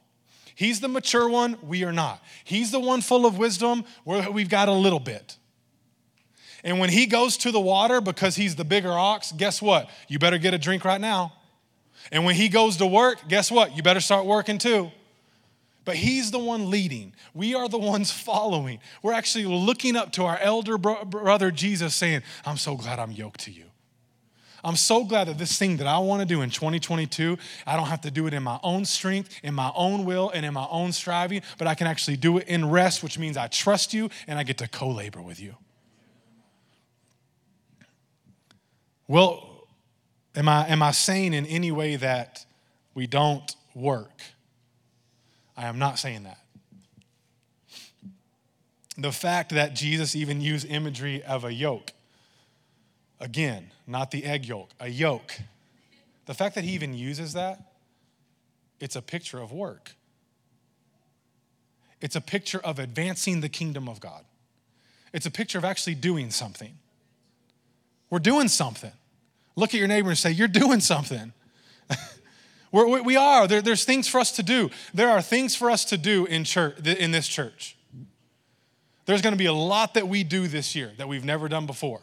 He's 0.55 0.79
the 0.79 0.87
mature 0.87 1.27
one, 1.27 1.57
we 1.63 1.83
are 1.83 1.93
not. 1.93 2.21
He's 2.43 2.71
the 2.71 2.79
one 2.79 3.01
full 3.01 3.25
of 3.25 3.37
wisdom, 3.37 3.85
we've 4.05 4.49
got 4.49 4.67
a 4.67 4.73
little 4.73 4.99
bit. 4.99 5.37
And 6.63 6.79
when 6.79 6.89
he 6.89 7.07
goes 7.07 7.37
to 7.37 7.51
the 7.51 7.59
water 7.59 8.01
because 8.01 8.35
he's 8.35 8.55
the 8.55 8.63
bigger 8.63 8.91
ox, 8.91 9.31
guess 9.31 9.61
what? 9.61 9.89
You 10.07 10.19
better 10.19 10.37
get 10.37 10.53
a 10.53 10.57
drink 10.57 10.85
right 10.85 11.01
now. 11.01 11.33
And 12.11 12.25
when 12.25 12.35
he 12.35 12.49
goes 12.49 12.77
to 12.77 12.85
work, 12.85 13.27
guess 13.27 13.49
what? 13.51 13.75
You 13.75 13.83
better 13.83 13.99
start 13.99 14.25
working 14.25 14.57
too. 14.57 14.91
But 15.83 15.95
he's 15.95 16.31
the 16.31 16.39
one 16.39 16.69
leading. 16.69 17.13
We 17.33 17.55
are 17.55 17.67
the 17.67 17.79
ones 17.79 18.11
following. 18.11 18.79
We're 19.01 19.13
actually 19.13 19.45
looking 19.45 19.95
up 19.95 20.11
to 20.13 20.25
our 20.25 20.37
elder 20.39 20.77
bro- 20.77 21.05
brother 21.05 21.51
Jesus 21.51 21.95
saying, 21.95 22.21
I'm 22.45 22.57
so 22.57 22.75
glad 22.75 22.99
I'm 22.99 23.11
yoked 23.11 23.41
to 23.41 23.51
you. 23.51 23.65
I'm 24.63 24.75
so 24.75 25.03
glad 25.03 25.27
that 25.27 25.39
this 25.39 25.57
thing 25.57 25.77
that 25.77 25.87
I 25.87 25.97
want 25.97 26.21
to 26.21 26.25
do 26.25 26.41
in 26.41 26.51
2022, 26.51 27.37
I 27.65 27.75
don't 27.75 27.87
have 27.87 28.01
to 28.01 28.11
do 28.11 28.27
it 28.27 28.33
in 28.33 28.43
my 28.43 28.59
own 28.61 28.85
strength, 28.85 29.39
in 29.43 29.55
my 29.55 29.71
own 29.75 30.05
will, 30.05 30.29
and 30.29 30.45
in 30.45 30.53
my 30.53 30.67
own 30.69 30.91
striving, 30.91 31.41
but 31.57 31.67
I 31.67 31.73
can 31.73 31.87
actually 31.87 32.17
do 32.17 32.37
it 32.37 32.47
in 32.47 32.69
rest, 32.69 33.01
which 33.01 33.17
means 33.17 33.37
I 33.37 33.47
trust 33.47 33.93
you 33.93 34.09
and 34.27 34.37
I 34.37 34.43
get 34.43 34.59
to 34.59 34.67
co 34.67 34.89
labor 34.89 35.21
with 35.21 35.39
you. 35.39 35.55
Well, 39.07 39.67
am 40.35 40.47
I, 40.47 40.67
am 40.67 40.83
I 40.83 40.91
saying 40.91 41.33
in 41.33 41.45
any 41.47 41.71
way 41.71 41.95
that 41.95 42.45
we 42.93 43.07
don't 43.07 43.55
work? 43.73 44.21
I 45.61 45.67
am 45.67 45.77
not 45.77 45.99
saying 45.99 46.23
that. 46.23 46.39
The 48.97 49.11
fact 49.11 49.51
that 49.51 49.75
Jesus 49.75 50.15
even 50.15 50.41
used 50.41 50.65
imagery 50.67 51.23
of 51.23 51.45
a 51.45 51.53
yoke, 51.53 51.91
again, 53.19 53.69
not 53.85 54.09
the 54.09 54.25
egg 54.25 54.47
yolk, 54.47 54.71
a 54.79 54.87
yoke. 54.87 55.37
The 56.25 56.33
fact 56.33 56.55
that 56.55 56.63
he 56.63 56.71
even 56.71 56.95
uses 56.95 57.33
that, 57.33 57.61
it's 58.79 58.95
a 58.95 59.03
picture 59.03 59.39
of 59.39 59.51
work. 59.51 59.91
It's 62.01 62.15
a 62.15 62.21
picture 62.21 62.59
of 62.59 62.79
advancing 62.79 63.41
the 63.41 63.49
kingdom 63.49 63.87
of 63.87 63.99
God. 63.99 64.25
It's 65.13 65.27
a 65.27 65.31
picture 65.31 65.59
of 65.59 65.65
actually 65.65 65.95
doing 65.95 66.31
something. 66.31 66.73
We're 68.09 68.17
doing 68.17 68.47
something. 68.47 68.91
Look 69.55 69.75
at 69.75 69.79
your 69.79 69.87
neighbor 69.87 70.09
and 70.09 70.17
say, 70.17 70.31
You're 70.31 70.47
doing 70.47 70.79
something. 70.79 71.33
We're, 72.71 73.01
we 73.01 73.15
are. 73.17 73.47
There, 73.47 73.61
there's 73.61 73.83
things 73.83 74.07
for 74.07 74.19
us 74.19 74.31
to 74.33 74.43
do. 74.43 74.69
There 74.93 75.09
are 75.09 75.21
things 75.21 75.55
for 75.55 75.69
us 75.69 75.85
to 75.85 75.97
do 75.97 76.25
in 76.25 76.43
church, 76.43 76.85
in 76.85 77.11
this 77.11 77.27
church. 77.27 77.75
There's 79.05 79.21
going 79.21 79.33
to 79.33 79.37
be 79.37 79.47
a 79.47 79.53
lot 79.53 79.95
that 79.95 80.07
we 80.07 80.23
do 80.23 80.47
this 80.47 80.75
year 80.75 80.91
that 80.97 81.07
we've 81.07 81.25
never 81.25 81.49
done 81.49 81.65
before. 81.65 82.01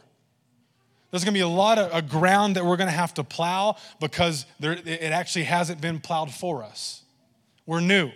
There's 1.11 1.23
going 1.23 1.33
to 1.33 1.37
be 1.37 1.43
a 1.43 1.47
lot 1.47 1.79
of 1.79 1.91
a 1.91 2.03
ground 2.03 2.55
that 2.55 2.65
we're 2.65 2.77
going 2.77 2.89
to 2.89 2.95
have 2.95 3.15
to 3.15 3.23
plow 3.23 3.77
because 3.99 4.45
there, 4.59 4.73
it 4.73 5.11
actually 5.11 5.45
hasn't 5.45 5.81
been 5.81 5.99
plowed 5.99 6.31
for 6.31 6.63
us. 6.63 7.01
We're 7.65 7.79
new. 7.79 8.11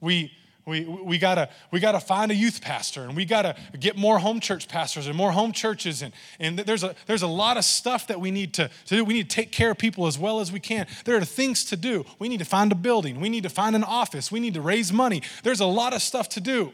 We, 0.00 0.32
we, 0.66 0.84
we, 0.84 1.16
gotta, 1.16 1.48
we 1.70 1.78
gotta 1.78 2.00
find 2.00 2.32
a 2.32 2.34
youth 2.34 2.60
pastor 2.60 3.04
and 3.04 3.14
we 3.14 3.24
gotta 3.24 3.54
get 3.78 3.96
more 3.96 4.18
home 4.18 4.40
church 4.40 4.66
pastors 4.66 5.06
and 5.06 5.16
more 5.16 5.30
home 5.30 5.52
churches. 5.52 6.02
And, 6.02 6.12
and 6.40 6.58
there's, 6.58 6.82
a, 6.82 6.96
there's 7.06 7.22
a 7.22 7.28
lot 7.28 7.56
of 7.56 7.64
stuff 7.64 8.08
that 8.08 8.20
we 8.20 8.32
need 8.32 8.52
to, 8.54 8.68
to 8.86 8.96
do. 8.96 9.04
We 9.04 9.14
need 9.14 9.30
to 9.30 9.34
take 9.36 9.52
care 9.52 9.70
of 9.70 9.78
people 9.78 10.08
as 10.08 10.18
well 10.18 10.40
as 10.40 10.50
we 10.50 10.58
can. 10.58 10.88
There 11.04 11.16
are 11.16 11.24
things 11.24 11.64
to 11.66 11.76
do. 11.76 12.04
We 12.18 12.28
need 12.28 12.40
to 12.40 12.44
find 12.44 12.72
a 12.72 12.74
building. 12.74 13.20
We 13.20 13.28
need 13.28 13.44
to 13.44 13.48
find 13.48 13.76
an 13.76 13.84
office. 13.84 14.32
We 14.32 14.40
need 14.40 14.54
to 14.54 14.60
raise 14.60 14.92
money. 14.92 15.22
There's 15.44 15.60
a 15.60 15.66
lot 15.66 15.94
of 15.94 16.02
stuff 16.02 16.28
to 16.30 16.40
do. 16.40 16.72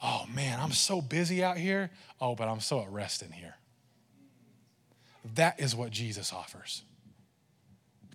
Oh 0.00 0.24
man, 0.32 0.60
I'm 0.60 0.72
so 0.72 1.00
busy 1.00 1.42
out 1.42 1.56
here. 1.56 1.90
Oh, 2.20 2.36
but 2.36 2.46
I'm 2.46 2.60
so 2.60 2.82
at 2.82 2.90
rest 2.90 3.22
in 3.22 3.32
here. 3.32 3.56
That 5.34 5.58
is 5.58 5.74
what 5.74 5.90
Jesus 5.90 6.32
offers. 6.32 6.82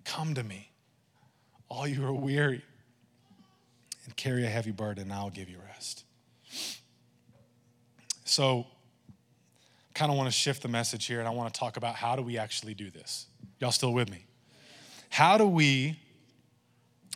Come 0.05 0.33
to 0.35 0.43
me, 0.43 0.71
all 1.67 1.85
you 1.85 2.05
are 2.05 2.13
weary 2.13 2.63
and 4.07 4.15
carry 4.15 4.45
a 4.45 4.49
heavy 4.49 4.71
burden, 4.71 5.03
and 5.03 5.13
I'll 5.13 5.29
give 5.29 5.49
you 5.49 5.57
rest. 5.67 6.05
So, 8.23 8.65
kind 9.93 10.11
of 10.11 10.17
want 10.17 10.27
to 10.27 10.31
shift 10.31 10.61
the 10.61 10.67
message 10.67 11.05
here, 11.05 11.19
and 11.19 11.27
I 11.27 11.31
want 11.31 11.53
to 11.53 11.59
talk 11.59 11.77
about 11.77 11.95
how 11.95 12.15
do 12.15 12.23
we 12.23 12.37
actually 12.37 12.73
do 12.73 12.89
this. 12.89 13.27
Y'all 13.59 13.71
still 13.71 13.93
with 13.93 14.09
me? 14.09 14.25
How 15.09 15.37
do 15.37 15.45
we 15.45 15.99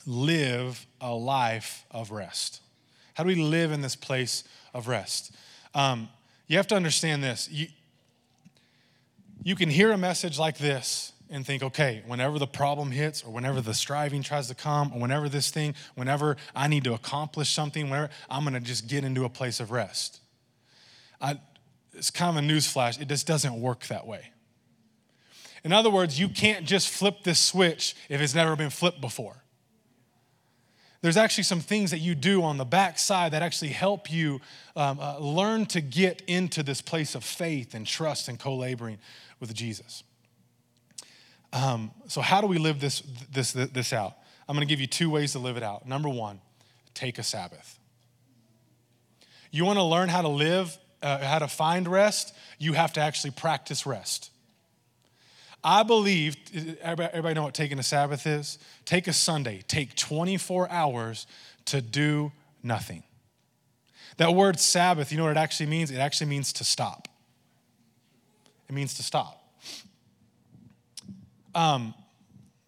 live 0.06 0.86
a 1.00 1.14
life 1.14 1.86
of 1.92 2.12
rest? 2.12 2.62
How 3.14 3.24
do 3.24 3.28
we 3.28 3.36
live 3.36 3.72
in 3.72 3.82
this 3.82 3.96
place 3.96 4.44
of 4.74 4.88
rest? 4.88 5.34
Um, 5.74 6.10
you 6.48 6.58
have 6.58 6.68
to 6.68 6.76
understand 6.76 7.24
this. 7.24 7.48
You, 7.50 7.68
you 9.44 9.56
can 9.56 9.70
hear 9.70 9.92
a 9.92 9.98
message 9.98 10.38
like 10.38 10.58
this 10.58 11.14
and 11.32 11.46
think, 11.46 11.64
okay, 11.64 12.04
whenever 12.06 12.38
the 12.38 12.46
problem 12.46 12.92
hits, 12.92 13.24
or 13.24 13.32
whenever 13.32 13.62
the 13.62 13.74
striving 13.74 14.22
tries 14.22 14.50
to 14.50 14.56
come, 14.56 14.92
or 14.94 15.00
whenever 15.00 15.30
this 15.30 15.50
thing, 15.50 15.74
whenever 15.96 16.36
I 16.54 16.68
need 16.68 16.84
to 16.84 16.94
accomplish 16.94 17.50
something, 17.50 17.90
whenever 17.90 18.10
I'm 18.30 18.44
gonna 18.44 18.60
just 18.60 18.88
get 18.88 19.06
into 19.06 19.24
a 19.24 19.30
place 19.30 19.60
of 19.62 19.72
rest. 19.72 20.20
I, 21.22 21.40
it's 21.94 22.12
kind 22.12 22.38
of 22.38 22.44
a 22.44 22.48
newsflash, 22.48 23.02
it 23.02 23.08
just 23.08 23.26
doesn't 23.26 23.60
work 23.60 23.88
that 23.88 24.06
way. 24.06 24.32
In 25.64 25.72
other 25.72 25.90
words, 25.90 26.20
you 26.20 26.28
can't 26.28 26.66
just 26.66 26.90
flip 26.90 27.24
this 27.24 27.40
switch 27.40 27.96
if 28.10 28.20
it's 28.20 28.36
never 28.36 28.56
been 28.56 28.70
flipped 28.70 29.00
before. 29.00 29.38
There's 31.02 31.18
actually 31.18 31.46
some 31.46 31.62
things 31.62 31.92
that 31.92 32.00
you 32.00 32.14
do 32.14 32.44
on 32.44 32.58
the 32.58 32.66
backside 32.66 33.32
that 33.34 33.42
actually 33.42 33.72
help 33.72 34.12
you 34.12 34.40
um, 34.76 35.00
uh, 35.00 35.18
learn 35.18 35.66
to 35.68 35.82
get 35.82 36.22
into 36.28 36.62
this 36.62 36.82
place 36.82 37.16
of 37.16 37.24
faith 37.24 37.74
and 37.74 37.88
trust 37.88 38.28
and 38.28 38.40
co 38.40 38.56
laboring 38.56 39.00
with 39.40 39.54
Jesus. 39.54 40.04
Um, 41.54 41.92
so, 42.08 42.22
how 42.22 42.42
do 42.42 42.48
we 42.48 42.58
live 42.58 42.80
this, 42.80 43.02
this, 43.32 43.52
this 43.54 43.94
out? 43.94 44.14
I'm 44.48 44.56
going 44.56 44.68
to 44.68 44.72
give 44.72 44.82
you 44.82 44.88
two 44.88 45.10
ways 45.10 45.34
to 45.34 45.40
live 45.40 45.58
it 45.58 45.64
out. 45.64 45.88
Number 45.88 46.10
one, 46.10 46.40
take 46.94 47.18
a 47.18 47.24
Sabbath. 47.24 47.80
You 49.52 49.66
want 49.66 49.78
to 49.78 49.84
learn 49.84 50.10
how 50.10 50.22
to 50.22 50.30
live, 50.30 50.78
uh, 51.02 51.20
how 51.20 51.40
to 51.40 51.48
find 51.48 51.88
rest, 51.88 52.34
you 52.58 52.74
have 52.74 52.94
to 52.94 53.02
actually 53.02 53.32
practice 53.32 53.86
rest. 53.86 54.32
I 55.64 55.84
believe, 55.84 56.38
everybody, 56.82 57.36
know 57.36 57.44
what 57.44 57.54
taking 57.54 57.78
a 57.78 57.84
Sabbath 57.84 58.26
is? 58.26 58.58
Take 58.86 59.08
a 59.08 59.14
Sunday, 59.14 59.64
take 59.68 59.96
24 59.96 60.70
hours 60.72 61.28
to 61.66 61.82
do 61.82 62.32
nothing. 62.64 63.04
That 64.18 64.34
word 64.34 64.60
Sabbath, 64.60 65.12
you 65.12 65.18
know 65.18 65.26
what 65.26 65.32
it 65.32 65.38
actually 65.38 65.68
means? 65.68 65.92
It 65.92 65.98
actually 65.98 66.28
means 66.28 66.54
to 66.54 66.64
stop. 66.64 67.08
it 68.68 68.74
means 68.74 68.96
to 68.96 69.04
stop. 69.04 69.41
Um, 71.54 71.94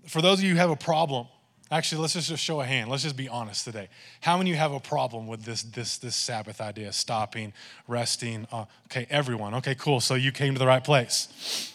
for 0.08 0.22
those 0.22 0.39
of 0.39 0.46
you 0.46 0.52
who 0.52 0.58
have 0.58 0.69
a 0.69 0.76
problem, 0.76 1.28
actually, 1.72 2.02
let's 2.02 2.13
just 2.13 2.43
show 2.43 2.62
a 2.62 2.65
hand. 2.65 2.89
Let's 2.89 3.04
just 3.04 3.15
be 3.15 3.30
honest 3.30 3.65
today. 3.65 3.89
How 4.22 4.38
many 4.38 4.52
of 4.52 4.56
you 4.56 4.60
have 4.60 4.74
a 4.74 4.80
problem 4.80 5.28
with 5.28 5.43
this, 5.43 5.63
this, 5.63 5.98
this 5.98 6.15
Sabbath 6.15 6.62
idea? 6.62 6.91
Stopping, 6.91 7.54
resting. 7.88 8.48
Uh, 8.52 8.65
okay, 8.86 9.08
everyone. 9.10 9.54
Okay, 9.56 9.76
cool. 9.76 10.00
So 10.00 10.15
you 10.15 10.32
came 10.32 10.54
to 10.54 10.60
the 10.60 10.67
right 10.67 10.84
place. 10.84 11.72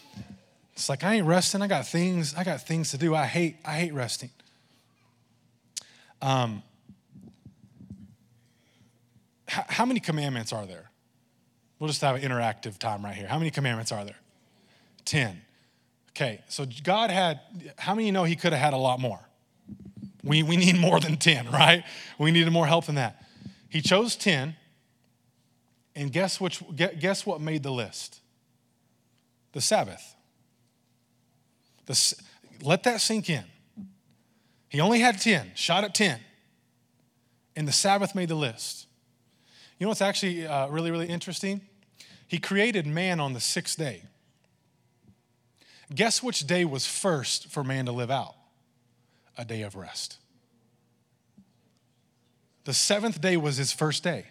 It's 0.74 0.88
like 0.88 1.02
I 1.02 1.14
ain't 1.14 1.26
resting. 1.26 1.62
I 1.62 1.66
got 1.66 1.86
things. 1.86 2.34
I 2.34 2.44
got 2.44 2.66
things 2.66 2.90
to 2.92 2.98
do. 2.98 3.14
I 3.14 3.26
hate. 3.26 3.56
I 3.64 3.72
hate 3.72 3.92
resting. 3.92 4.30
Um, 6.22 6.62
how, 9.48 9.64
how 9.68 9.84
many 9.84 10.00
commandments 10.00 10.52
are 10.52 10.66
there? 10.66 10.90
We'll 11.78 11.88
just 11.88 12.00
have 12.02 12.16
an 12.16 12.22
interactive 12.22 12.78
time 12.78 13.04
right 13.04 13.14
here. 13.14 13.26
How 13.26 13.38
many 13.38 13.50
commandments 13.50 13.92
are 13.92 14.04
there? 14.04 14.18
Ten. 15.04 15.40
Okay, 16.10 16.42
so 16.48 16.66
God 16.82 17.10
had, 17.10 17.40
how 17.76 17.94
many 17.94 18.10
know 18.10 18.24
He 18.24 18.36
could 18.36 18.52
have 18.52 18.60
had 18.60 18.74
a 18.74 18.78
lot 18.78 19.00
more? 19.00 19.20
We, 20.24 20.42
we 20.42 20.56
need 20.56 20.76
more 20.80 21.00
than 21.00 21.16
10, 21.16 21.50
right? 21.50 21.84
We 22.18 22.30
needed 22.30 22.52
more 22.52 22.66
help 22.66 22.86
than 22.86 22.96
that. 22.96 23.24
He 23.68 23.80
chose 23.80 24.16
10, 24.16 24.56
and 25.94 26.12
guess, 26.12 26.40
which, 26.40 26.62
guess 26.74 27.26
what 27.26 27.40
made 27.40 27.62
the 27.62 27.70
list? 27.70 28.20
The 29.52 29.60
Sabbath. 29.60 30.14
The, 31.86 32.14
let 32.62 32.82
that 32.84 33.00
sink 33.00 33.28
in. 33.30 33.44
He 34.68 34.80
only 34.80 35.00
had 35.00 35.20
10, 35.20 35.52
shot 35.54 35.84
at 35.84 35.94
10, 35.94 36.20
and 37.56 37.66
the 37.66 37.72
Sabbath 37.72 38.14
made 38.14 38.28
the 38.28 38.34
list. 38.34 38.86
You 39.78 39.84
know 39.84 39.88
what's 39.88 40.02
actually 40.02 40.46
uh, 40.46 40.68
really, 40.68 40.90
really 40.90 41.06
interesting? 41.06 41.60
He 42.26 42.38
created 42.38 42.86
man 42.86 43.20
on 43.20 43.32
the 43.32 43.40
sixth 43.40 43.78
day. 43.78 44.02
Guess 45.94 46.22
which 46.22 46.46
day 46.46 46.64
was 46.64 46.86
first 46.86 47.48
for 47.48 47.64
man 47.64 47.86
to 47.86 47.92
live 47.92 48.10
out? 48.10 48.34
A 49.36 49.44
day 49.44 49.62
of 49.62 49.74
rest. 49.76 50.18
The 52.64 52.74
seventh 52.74 53.20
day 53.20 53.36
was 53.36 53.56
his 53.56 53.72
first 53.72 54.02
day. 54.02 54.26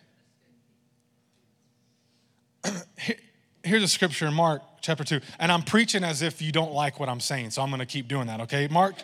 Here's 3.63 3.83
a 3.83 3.87
scripture 3.87 4.27
in 4.27 4.33
Mark 4.33 4.61
chapter 4.81 5.03
2. 5.03 5.19
And 5.39 5.51
I'm 5.51 5.63
preaching 5.63 6.03
as 6.03 6.21
if 6.21 6.41
you 6.41 6.51
don't 6.51 6.71
like 6.71 6.99
what 6.99 7.09
I'm 7.09 7.19
saying, 7.19 7.51
so 7.51 7.61
I'm 7.61 7.69
going 7.69 7.79
to 7.79 7.85
keep 7.85 8.07
doing 8.07 8.27
that, 8.27 8.41
okay? 8.41 8.67
Mark 8.67 8.95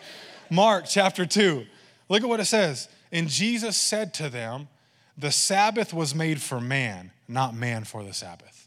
Mark 0.50 0.84
chapter 0.88 1.26
2. 1.26 1.66
Look 2.08 2.22
at 2.22 2.28
what 2.28 2.38
it 2.38 2.44
says. 2.44 2.88
And 3.10 3.28
Jesus 3.28 3.76
said 3.76 4.14
to 4.14 4.28
them, 4.28 4.68
"The 5.16 5.32
Sabbath 5.32 5.92
was 5.92 6.14
made 6.14 6.40
for 6.40 6.60
man, 6.60 7.10
not 7.26 7.54
man 7.54 7.84
for 7.84 8.04
the 8.04 8.12
Sabbath." 8.12 8.63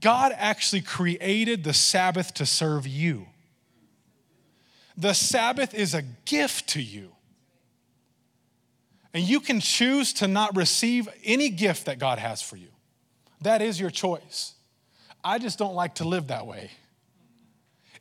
God 0.00 0.32
actually 0.36 0.80
created 0.80 1.62
the 1.62 1.74
Sabbath 1.74 2.34
to 2.34 2.46
serve 2.46 2.86
you. 2.86 3.26
The 4.96 5.12
Sabbath 5.12 5.74
is 5.74 5.94
a 5.94 6.02
gift 6.24 6.68
to 6.70 6.82
you. 6.82 7.10
And 9.12 9.22
you 9.22 9.40
can 9.40 9.60
choose 9.60 10.12
to 10.14 10.28
not 10.28 10.56
receive 10.56 11.08
any 11.22 11.50
gift 11.50 11.86
that 11.86 11.98
God 11.98 12.18
has 12.18 12.42
for 12.42 12.56
you. 12.56 12.68
That 13.42 13.62
is 13.62 13.78
your 13.78 13.90
choice. 13.90 14.54
I 15.22 15.38
just 15.38 15.58
don't 15.58 15.74
like 15.74 15.96
to 15.96 16.04
live 16.04 16.28
that 16.28 16.46
way. 16.46 16.70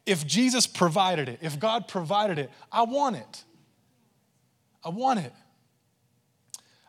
If 0.05 0.25
Jesus 0.25 0.67
provided 0.67 1.29
it, 1.29 1.39
if 1.41 1.59
God 1.59 1.87
provided 1.87 2.39
it, 2.39 2.49
I 2.71 2.83
want 2.83 3.17
it. 3.17 3.43
I 4.83 4.89
want 4.89 5.19
it. 5.19 5.33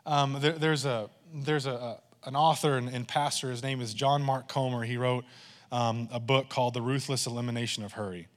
Um, 0.05 0.37
there, 0.39 0.53
there's 0.53 0.85
a, 0.85 1.09
there's 1.33 1.65
a, 1.65 1.99
an 2.25 2.35
author 2.35 2.77
and, 2.77 2.89
and, 2.89 3.07
pastor. 3.07 3.51
His 3.51 3.61
name 3.61 3.81
is 3.81 3.93
John 3.93 4.21
Mark 4.21 4.47
Comer. 4.47 4.83
He 4.83 4.97
wrote 4.97 5.25
um, 5.71 6.09
a 6.11 6.19
book 6.19 6.49
called 6.49 6.73
The 6.73 6.81
Ruthless 6.81 7.27
Elimination 7.27 7.83
of 7.83 7.93
Hurry. 7.93 8.27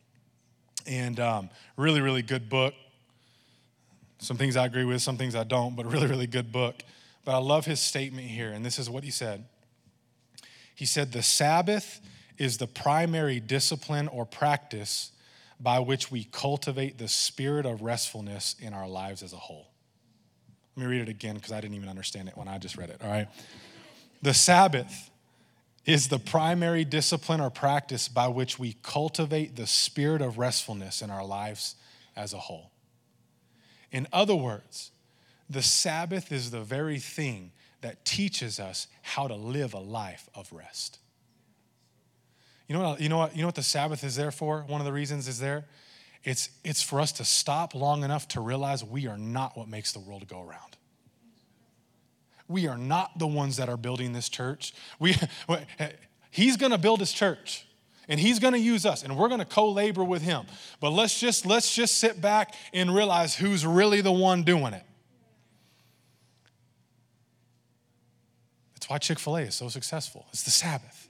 And 0.87 1.19
um, 1.19 1.51
really, 1.77 2.01
really 2.01 2.23
good 2.23 2.49
book. 2.49 2.75
Some 4.19 4.37
things 4.37 4.57
I 4.57 4.67
agree 4.67 4.85
with, 4.85 5.01
some 5.01 5.17
things 5.17 5.35
I 5.35 5.45
don't, 5.45 5.77
but 5.77 5.87
really, 5.87 6.07
really 6.07 6.27
good 6.27 6.53
book. 6.53 6.83
But 7.25 7.35
I 7.35 7.39
love 7.39 7.67
his 7.67 7.81
statement 7.81 8.27
here, 8.27 8.53
and 8.53 8.65
this 8.65 8.79
is 8.79 8.89
what 8.89 9.05
he 9.05 9.11
said. 9.11 9.45
He 10.75 10.87
said, 10.87 11.13
The 11.13 11.23
Sabbath 11.23 12.01
is 12.37 12.59
the 12.59 12.67
primary 12.67 13.41
discipline 13.41 14.09
or 14.09 14.25
practice 14.25 15.13
by 15.61 15.81
which 15.81 16.11
we 16.11 16.25
cultivate 16.25 16.99
the 16.99 17.09
spirit 17.09 17.67
of 17.67 17.83
restfulness 17.83 18.55
in 18.61 18.73
our 18.73 18.89
lives 18.89 19.23
as 19.23 19.33
a 19.33 19.37
whole. 19.37 19.69
Let 20.77 20.85
me 20.85 20.91
read 20.91 21.03
it 21.03 21.09
again 21.09 21.35
because 21.35 21.51
I 21.51 21.61
didn't 21.61 21.77
even 21.77 21.89
understand 21.89 22.29
it 22.29 22.37
when 22.37 22.47
I 22.47 22.59
just 22.59 22.77
read 22.77 22.91
it, 22.91 23.01
all 23.03 23.11
right? 23.11 23.27
The 24.23 24.35
Sabbath 24.35 25.11
is 25.85 26.09
the 26.09 26.19
primary 26.19 26.85
discipline 26.85 27.41
or 27.41 27.51
practice 27.51 28.09
by 28.09 28.29
which 28.29 28.59
we 28.59 28.77
cultivate 28.83 29.57
the 29.57 29.67
spirit 29.67 30.21
of 30.21 30.39
restfulness 30.39 31.01
in 31.03 31.11
our 31.11 31.25
lives 31.25 31.77
as 32.15 32.33
a 32.33 32.39
whole. 32.39 32.71
In 33.91 34.07
other 34.13 34.35
words, 34.35 34.91
the 35.49 35.63
Sabbath 35.63 36.31
is 36.31 36.51
the 36.51 36.61
very 36.61 36.99
thing 36.99 37.53
that 37.81 38.05
teaches 38.05 38.61
us 38.61 38.87
how 39.03 39.29
to 39.29 39.35
live 39.35 39.73
a 39.73 39.79
life 39.79 40.29
of 40.35 40.53
rest. 40.53 40.99
You 42.67 42.75
know 42.77 42.91
what, 42.91 43.01
you 43.01 43.09
know 43.09 43.19
what, 43.19 43.35
you 43.35 43.43
know 43.43 43.49
what 43.49 43.55
the 43.55 43.63
Sabbath 43.63 44.05
is 44.05 44.15
there 44.15 44.31
for? 44.31 44.65
One 44.67 44.81
of 44.81 44.85
the 44.85 44.93
reasons 44.93 45.27
is 45.27 45.39
there? 45.39 45.65
It's, 46.23 46.51
it's 46.65 46.83
for 46.83 47.01
us 47.01 47.13
to 47.13 47.25
stop 47.25 47.75
long 47.75 48.05
enough 48.05 48.29
to 48.29 48.41
realize 48.41 48.85
we 48.85 49.07
are 49.07 49.17
not 49.17 49.57
what 49.57 49.69
makes 49.69 49.93
the 49.93 50.01
world 50.01 50.29
go 50.29 50.43
around. 50.43 50.77
We 52.49 52.67
are 52.67 52.79
not 52.79 53.19
the 53.19 53.27
ones 53.27 53.59
that 53.59 53.69
are 53.69 53.77
building 53.77 54.13
this 54.13 54.29
church. 54.29 54.75
We, 54.99 55.15
he's 56.31 56.57
going 56.57 56.73
to 56.73 56.79
build 56.79 57.01
his 57.01 57.13
church 57.13 57.67
and 58.09 58.19
he's 58.19 58.39
going 58.39 58.55
to 58.55 58.59
use 58.59 58.87
us 58.87 59.05
and 59.05 59.17
we're 59.17 59.29
going 59.29 59.41
to 59.41 59.47
co-labor 59.47 60.03
with 60.03 60.23
him. 60.23 60.47
But 60.81 60.91
let's 60.91 61.19
just 61.21 61.45
let's 61.47 61.75
just 61.75 61.99
sit 61.99 62.21
back 62.21 62.55
and 62.73 62.95
realize 62.95 63.37
who's 63.37 63.67
really 63.67 64.01
the 64.01 64.13
one 64.13 64.43
doing 64.43 64.73
it. 64.73 64.83
That's 68.75 68.89
why 68.89 68.99
chick-fil-a 68.99 69.43
is 69.43 69.55
so 69.55 69.69
successful. 69.69 70.27
It's 70.31 70.45
the 70.45 70.51
sabbath. 70.51 71.09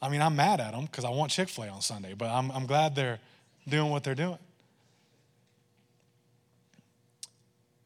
I 0.00 0.08
mean 0.08 0.22
i'm 0.22 0.36
mad 0.36 0.60
at 0.60 0.72
them 0.72 0.84
because 0.84 1.04
i 1.04 1.10
want 1.10 1.32
chick-fil-a 1.32 1.68
on 1.68 1.80
sunday 1.80 2.14
but 2.14 2.28
I'm, 2.30 2.52
I'm 2.52 2.66
glad 2.66 2.94
they're 2.94 3.18
doing 3.68 3.90
what 3.90 4.04
they're 4.04 4.14
doing 4.14 4.38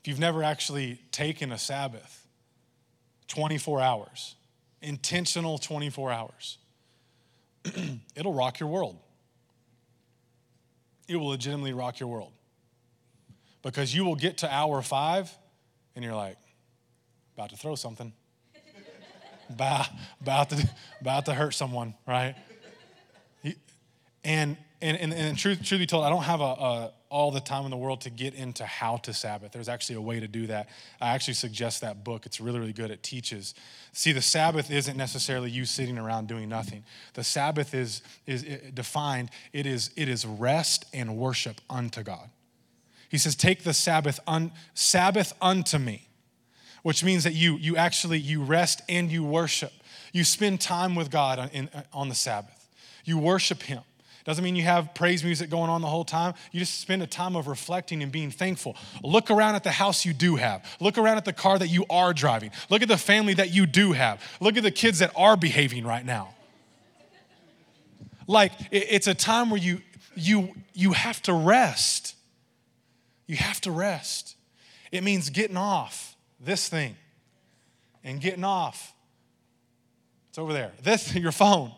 If 0.03 0.09
you've 0.09 0.19
never 0.19 0.43
actually 0.43 0.99
taken 1.13 1.53
a 1.53 1.59
Sabbath, 1.59 2.27
24 3.29 3.81
hours, 3.81 4.35
intentional 4.81 5.59
24 5.59 6.11
hours, 6.11 6.59
it'll 8.17 8.35
rock 8.35 8.59
your 8.59 8.69
world. 8.69 8.99
It 11.07 11.15
will 11.15 11.29
legitimately 11.29 11.73
rock 11.73 12.01
your 12.01 12.09
world. 12.09 12.33
Because 13.63 13.95
you 13.95 14.05
will 14.05 14.17
get 14.17 14.39
to 14.39 14.53
hour 14.53 14.83
five 14.83 15.31
and 15.95 16.05
you're 16.05 16.17
like, 16.17 16.39
about 17.37 17.51
to 17.51 17.57
throw 17.57 17.77
something. 17.77 18.13
about, 19.51 20.51
to, 20.51 20.71
about 21.01 21.27
to 21.27 21.35
hurt 21.35 21.55
someone, 21.55 21.95
right? 22.09 22.35
And, 24.25 24.57
and, 24.83 24.99
and, 24.99 25.13
and 25.13 25.39
truth, 25.39 25.63
truth 25.65 25.81
be 25.81 25.87
told, 25.87 26.05
I 26.05 26.11
don't 26.11 26.25
have 26.25 26.41
a, 26.41 26.45
a 26.45 26.93
all 27.09 27.31
the 27.31 27.41
time 27.41 27.67
in 27.67 27.71
the 27.71 27.77
world 27.77 28.01
to 28.01 28.11
get 28.11 28.35
into 28.35 28.65
how 28.65 28.97
to 28.97 29.13
Sabbath. 29.13 29.53
There's 29.53 29.69
actually 29.69 29.97
a 29.97 30.01
way 30.01 30.19
to 30.19 30.27
do 30.27 30.47
that. 30.47 30.71
I 30.99 31.11
actually 31.11 31.35
suggest 31.35 31.83
that 31.83 32.05
book. 32.05 32.25
It's 32.25 32.41
really, 32.41 32.59
really 32.59 32.73
good. 32.73 32.91
It 32.91 33.03
teaches. 33.03 33.55
See, 33.93 34.13
the 34.13 34.23
Sabbath 34.23 34.71
isn't 34.71 34.97
necessarily 34.97 35.51
you 35.51 35.67
sitting 35.67 35.99
around 35.99 36.27
doing 36.27 36.49
nothing. 36.49 36.85
The 37.13 37.23
Sabbath 37.23 37.75
is, 37.75 38.01
is 38.27 38.43
defined, 38.73 39.31
it 39.53 39.67
is, 39.67 39.91
it 39.95 40.09
is 40.09 40.25
rest 40.25 40.87
and 40.95 41.19
worship 41.19 41.61
unto 41.69 42.03
God. 42.03 42.31
He 43.11 43.19
says, 43.19 43.37
Take 43.37 43.63
the 43.63 43.75
Sabbath, 43.75 44.19
un, 44.27 44.51
Sabbath 44.73 45.35
unto 45.43 45.79
me, 45.79 46.09
which 46.83 47.05
means 47.05 47.25
that 47.25 47.35
you, 47.35 47.59
you 47.59 47.77
actually 47.77 48.19
you 48.19 48.43
rest 48.43 48.81
and 48.89 49.13
you 49.13 49.23
worship. 49.23 49.73
You 50.15 50.25
spend 50.25 50.63
time 50.63 50.95
with 50.95 51.11
God 51.11 51.39
on, 51.39 51.49
in, 51.51 51.69
on 51.93 52.09
the 52.09 52.15
Sabbath. 52.15 52.69
You 53.05 53.19
worship 53.19 53.63
Him. 53.65 53.83
Doesn't 54.25 54.45
mean 54.45 54.55
you 54.55 54.63
have 54.63 54.95
praise 54.95 55.25
music 55.25 55.51
going 55.51 55.69
on 55.69 55.81
the 55.81 55.89
whole 55.89 56.05
time. 56.05 56.35
You 56.53 56.61
just 56.61 56.81
spend 56.81 57.03
a 57.03 57.07
time 57.07 57.35
of 57.35 57.49
reflecting 57.49 58.03
and 58.03 58.13
being 58.13 58.31
thankful. 58.31 58.77
Look 59.03 59.31
around 59.31 59.57
at 59.57 59.65
the 59.65 59.73
house 59.73 60.05
you 60.05 60.13
do 60.13 60.37
have. 60.37 60.65
Look 60.81 60.97
around 60.97 61.17
at 61.17 61.25
the 61.25 61.33
car 61.33 61.59
that 61.59 61.69
you 61.69 61.85
are 61.91 62.13
driving. 62.13 62.53
Look 62.71 62.83
at 62.83 62.89
the 62.89 62.97
family 62.97 63.35
that 63.35 63.51
you 63.51 63.67
do 63.67 63.93
have. 63.93 64.23
Look 64.41 64.57
at 64.57 64.63
the 64.63 64.71
kids 64.71 65.01
that 65.01 65.13
are 65.17 65.37
behaving 65.37 65.85
right 65.85 66.05
now. 66.05 66.35
Like 68.29 68.53
it's 68.71 69.09
a 69.09 69.15
time 69.15 69.51
where 69.51 69.61
you 69.61 69.81
you 70.15 70.55
you 70.73 70.93
have 70.93 71.21
to 71.23 71.33
rest. 71.33 72.15
You 73.27 73.37
have 73.37 73.61
to 73.63 73.73
rest. 73.73 74.37
It 74.93 75.03
means 75.03 75.31
getting 75.31 75.57
off 75.57 76.17
this 76.39 76.69
thing 76.69 76.97
and 78.05 78.21
getting 78.21 78.45
off. 78.45 78.95
It's 80.29 80.39
over 80.39 80.53
there. 80.53 80.73
This 80.83 81.13
your 81.17 81.33
phone 81.33 81.73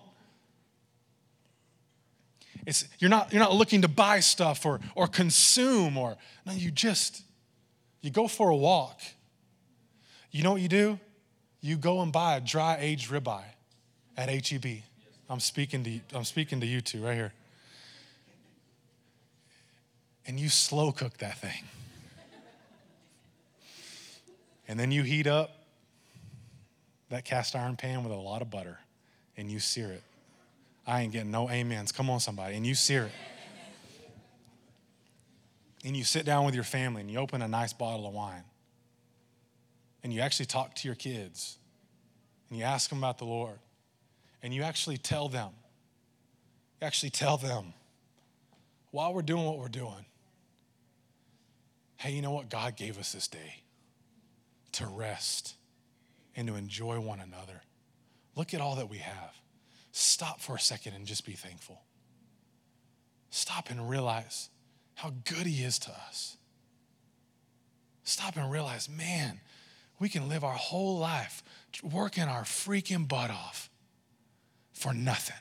it's, 2.66 2.86
you're, 2.98 3.10
not, 3.10 3.32
you're 3.32 3.42
not 3.42 3.54
looking 3.54 3.82
to 3.82 3.88
buy 3.88 4.20
stuff 4.20 4.64
or, 4.64 4.80
or 4.94 5.06
consume 5.06 5.96
or, 5.96 6.16
no, 6.46 6.52
you 6.52 6.70
just, 6.70 7.22
you 8.00 8.10
go 8.10 8.28
for 8.28 8.50
a 8.50 8.56
walk. 8.56 9.00
You 10.30 10.42
know 10.42 10.52
what 10.52 10.60
you 10.60 10.68
do? 10.68 10.98
you 11.64 11.78
go 11.78 12.02
and 12.02 12.12
buy 12.12 12.36
a 12.36 12.42
dry 12.42 12.76
aged 12.78 13.10
ribeye 13.10 13.42
at 14.18 14.28
HEB. 14.28 14.82
I'm 15.30 15.40
speaking 15.40 15.82
to 15.84 15.98
I'm 16.12 16.24
speaking 16.24 16.60
to 16.60 16.66
you 16.66 16.82
two 16.82 17.02
right 17.02 17.14
here. 17.14 17.32
And 20.26 20.38
you 20.38 20.50
slow 20.50 20.92
cook 20.92 21.16
that 21.18 21.38
thing. 21.38 21.64
And 24.68 24.78
then 24.78 24.92
you 24.92 25.04
heat 25.04 25.26
up 25.26 25.56
that 27.08 27.24
cast 27.24 27.56
iron 27.56 27.76
pan 27.76 28.04
with 28.04 28.12
a 28.12 28.16
lot 28.16 28.42
of 28.42 28.50
butter 28.50 28.78
and 29.38 29.50
you 29.50 29.58
sear 29.58 29.90
it. 29.90 30.02
I 30.86 31.02
ain't 31.02 31.12
getting 31.12 31.30
no 31.30 31.48
amens. 31.48 31.92
Come 31.92 32.10
on, 32.10 32.20
somebody. 32.20 32.56
And 32.56 32.66
you 32.66 32.74
sear 32.74 33.04
it. 33.04 33.12
And 35.84 35.96
you 35.96 36.04
sit 36.04 36.24
down 36.24 36.46
with 36.46 36.54
your 36.54 36.64
family 36.64 37.02
and 37.02 37.10
you 37.10 37.18
open 37.18 37.42
a 37.42 37.48
nice 37.48 37.72
bottle 37.72 38.06
of 38.06 38.14
wine. 38.14 38.44
And 40.02 40.12
you 40.12 40.20
actually 40.20 40.46
talk 40.46 40.74
to 40.76 40.88
your 40.88 40.94
kids 40.94 41.58
and 42.48 42.58
you 42.58 42.64
ask 42.64 42.88
them 42.88 42.98
about 42.98 43.18
the 43.18 43.24
Lord. 43.24 43.58
And 44.42 44.52
you 44.52 44.62
actually 44.62 44.98
tell 44.98 45.28
them, 45.28 45.50
you 46.80 46.86
actually 46.86 47.10
tell 47.10 47.36
them 47.36 47.72
while 48.90 49.12
we're 49.12 49.22
doing 49.22 49.44
what 49.44 49.58
we're 49.58 49.68
doing, 49.68 50.06
hey, 51.96 52.12
you 52.12 52.22
know 52.22 52.30
what? 52.30 52.48
God 52.48 52.76
gave 52.76 52.98
us 52.98 53.12
this 53.12 53.28
day 53.28 53.62
to 54.72 54.86
rest 54.86 55.54
and 56.36 56.46
to 56.48 56.54
enjoy 56.54 57.00
one 57.00 57.20
another. 57.20 57.62
Look 58.36 58.54
at 58.54 58.60
all 58.60 58.76
that 58.76 58.90
we 58.90 58.98
have. 58.98 59.32
Stop 59.96 60.40
for 60.40 60.56
a 60.56 60.60
second 60.60 60.94
and 60.94 61.06
just 61.06 61.24
be 61.24 61.34
thankful. 61.34 61.80
Stop 63.30 63.70
and 63.70 63.88
realize 63.88 64.50
how 64.96 65.12
good 65.24 65.46
He 65.46 65.62
is 65.62 65.78
to 65.78 65.90
us. 65.92 66.36
Stop 68.02 68.36
and 68.36 68.50
realize, 68.50 68.88
man, 68.88 69.40
we 70.00 70.08
can 70.08 70.28
live 70.28 70.42
our 70.42 70.56
whole 70.56 70.98
life 70.98 71.44
working 71.80 72.24
our 72.24 72.42
freaking 72.42 73.06
butt 73.06 73.30
off 73.30 73.70
for 74.72 74.92
nothing 74.92 75.36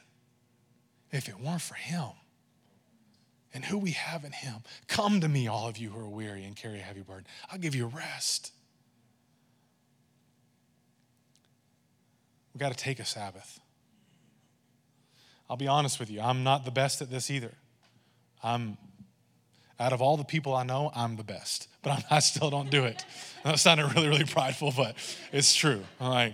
if 1.09 1.27
it 1.27 1.39
weren't 1.39 1.61
for 1.61 1.73
Him 1.73 2.11
and 3.55 3.65
who 3.65 3.79
we 3.79 3.91
have 3.91 4.23
in 4.23 4.33
Him. 4.33 4.57
Come 4.87 5.19
to 5.21 5.27
me, 5.27 5.47
all 5.47 5.67
of 5.67 5.79
you 5.79 5.89
who 5.89 5.99
are 5.99 6.09
weary 6.09 6.43
and 6.43 6.55
carry 6.55 6.77
a 6.77 6.83
heavy 6.83 7.01
burden. 7.01 7.25
I'll 7.51 7.57
give 7.57 7.73
you 7.73 7.87
rest. 7.87 8.51
We've 12.53 12.59
got 12.59 12.71
to 12.71 12.77
take 12.77 12.99
a 12.99 13.05
Sabbath. 13.05 13.59
I'll 15.49 15.57
be 15.57 15.67
honest 15.67 15.99
with 15.99 16.09
you, 16.09 16.21
I'm 16.21 16.43
not 16.43 16.65
the 16.65 16.71
best 16.71 17.01
at 17.01 17.09
this 17.09 17.29
either. 17.29 17.51
I'm, 18.43 18.77
out 19.79 19.93
of 19.93 20.01
all 20.01 20.17
the 20.17 20.23
people 20.23 20.55
I 20.55 20.63
know, 20.63 20.91
I'm 20.95 21.15
the 21.15 21.23
best, 21.23 21.67
but 21.81 21.91
I'm, 21.91 22.03
i 22.11 22.19
still 22.19 22.49
don't 22.49 22.69
do 22.69 22.85
it. 22.85 23.05
That 23.43 23.59
sounded 23.59 23.93
really, 23.93 24.07
really 24.07 24.23
prideful, 24.23 24.73
but 24.75 24.95
it's 25.33 25.53
true. 25.53 25.83
like, 25.99 26.33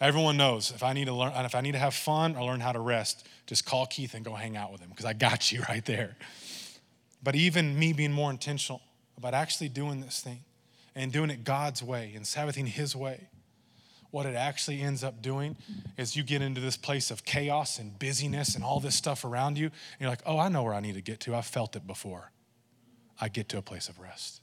everyone 0.00 0.38
knows 0.38 0.70
if 0.70 0.82
I 0.82 0.94
need 0.94 1.04
to 1.04 1.12
learn, 1.12 1.32
if 1.44 1.54
I 1.54 1.60
need 1.60 1.72
to 1.72 1.78
have 1.78 1.92
fun 1.92 2.34
or 2.34 2.44
learn 2.44 2.60
how 2.60 2.72
to 2.72 2.80
rest, 2.80 3.28
just 3.46 3.66
call 3.66 3.84
Keith 3.84 4.14
and 4.14 4.24
go 4.24 4.32
hang 4.32 4.56
out 4.56 4.72
with 4.72 4.80
him 4.80 4.88
because 4.88 5.04
I 5.04 5.12
got 5.12 5.52
you 5.52 5.62
right 5.68 5.84
there. 5.84 6.16
But 7.22 7.34
even 7.34 7.78
me 7.78 7.92
being 7.92 8.12
more 8.12 8.30
intentional 8.30 8.80
about 9.18 9.34
actually 9.34 9.68
doing 9.68 10.00
this 10.00 10.20
thing 10.20 10.44
and 10.94 11.12
doing 11.12 11.28
it 11.28 11.44
God's 11.44 11.82
way 11.82 12.12
and 12.16 12.26
Sabbathing 12.26 12.66
His 12.66 12.96
way, 12.96 13.28
what 14.10 14.26
it 14.26 14.34
actually 14.34 14.80
ends 14.80 15.04
up 15.04 15.22
doing 15.22 15.56
is 15.96 16.16
you 16.16 16.22
get 16.22 16.42
into 16.42 16.60
this 16.60 16.76
place 16.76 17.10
of 17.10 17.24
chaos 17.24 17.78
and 17.78 17.98
busyness 17.98 18.54
and 18.54 18.64
all 18.64 18.80
this 18.80 18.94
stuff 18.94 19.24
around 19.24 19.58
you. 19.58 19.66
And 19.66 20.00
you're 20.00 20.10
like, 20.10 20.22
oh, 20.26 20.38
I 20.38 20.48
know 20.48 20.62
where 20.62 20.74
I 20.74 20.80
need 20.80 20.94
to 20.94 21.02
get 21.02 21.20
to. 21.20 21.34
I've 21.34 21.46
felt 21.46 21.76
it 21.76 21.86
before. 21.86 22.30
I 23.20 23.28
get 23.28 23.48
to 23.50 23.58
a 23.58 23.62
place 23.62 23.88
of 23.88 23.98
rest. 23.98 24.40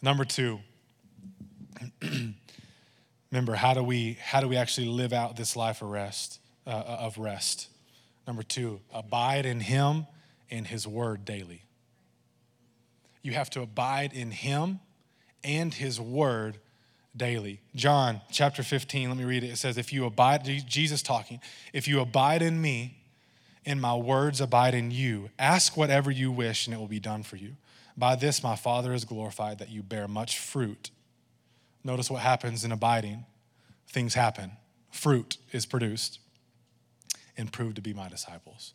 Number 0.00 0.24
two, 0.24 0.60
remember 3.30 3.54
how 3.54 3.74
do 3.74 3.82
we 3.82 4.18
how 4.20 4.40
do 4.40 4.48
we 4.48 4.56
actually 4.56 4.88
live 4.88 5.12
out 5.12 5.36
this 5.36 5.56
life 5.56 5.82
of 5.82 5.88
rest? 5.88 6.40
Uh, 6.66 6.70
of 6.70 7.18
rest. 7.18 7.68
Number 8.26 8.42
two, 8.42 8.80
abide 8.92 9.46
in 9.46 9.60
Him 9.60 10.06
and 10.50 10.66
His 10.66 10.86
Word 10.86 11.24
daily. 11.24 11.62
You 13.22 13.32
have 13.32 13.50
to 13.50 13.62
abide 13.62 14.12
in 14.12 14.30
Him 14.30 14.80
and 15.44 15.72
His 15.74 16.00
Word 16.00 16.58
daily. 17.16 17.60
John 17.74 18.20
chapter 18.30 18.62
15, 18.62 19.08
let 19.08 19.18
me 19.18 19.24
read 19.24 19.44
it. 19.44 19.50
It 19.50 19.58
says, 19.58 19.76
If 19.76 19.92
you 19.92 20.04
abide, 20.04 20.44
Jesus 20.66 21.02
talking, 21.02 21.40
if 21.72 21.86
you 21.86 22.00
abide 22.00 22.42
in 22.42 22.60
me 22.60 22.98
and 23.64 23.80
my 23.80 23.94
words 23.94 24.40
abide 24.40 24.74
in 24.74 24.90
you, 24.90 25.30
ask 25.38 25.76
whatever 25.76 26.10
you 26.10 26.32
wish 26.32 26.66
and 26.66 26.74
it 26.74 26.78
will 26.78 26.88
be 26.88 27.00
done 27.00 27.22
for 27.22 27.36
you. 27.36 27.52
By 27.96 28.16
this 28.16 28.42
my 28.42 28.56
Father 28.56 28.92
is 28.92 29.04
glorified 29.04 29.58
that 29.58 29.70
you 29.70 29.82
bear 29.82 30.08
much 30.08 30.38
fruit. 30.38 30.90
Notice 31.84 32.10
what 32.10 32.22
happens 32.22 32.64
in 32.64 32.72
abiding. 32.72 33.26
Things 33.88 34.14
happen, 34.14 34.52
fruit 34.90 35.36
is 35.52 35.66
produced, 35.66 36.18
and 37.36 37.52
prove 37.52 37.74
to 37.74 37.82
be 37.82 37.92
my 37.92 38.08
disciples. 38.08 38.72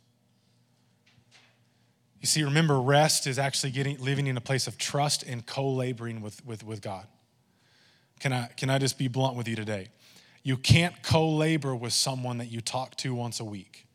You 2.21 2.27
see, 2.27 2.43
remember, 2.43 2.79
rest 2.79 3.25
is 3.25 3.39
actually 3.39 3.71
getting 3.71 3.97
living 3.99 4.27
in 4.27 4.37
a 4.37 4.41
place 4.41 4.67
of 4.67 4.77
trust 4.77 5.23
and 5.23 5.45
co-laboring 5.45 6.21
with, 6.21 6.45
with, 6.45 6.63
with 6.63 6.81
God. 6.81 7.07
Can 8.19 8.33
I, 8.33 8.47
can 8.57 8.69
I 8.69 8.77
just 8.77 8.97
be 8.97 9.07
blunt 9.07 9.35
with 9.35 9.47
you 9.47 9.55
today? 9.55 9.89
You 10.43 10.57
can't 10.57 11.01
co 11.03 11.29
labor 11.29 11.75
with 11.75 11.93
someone 11.93 12.37
that 12.37 12.51
you 12.51 12.61
talk 12.61 12.95
to 12.97 13.13
once 13.13 13.39
a 13.39 13.45
week. 13.45 13.85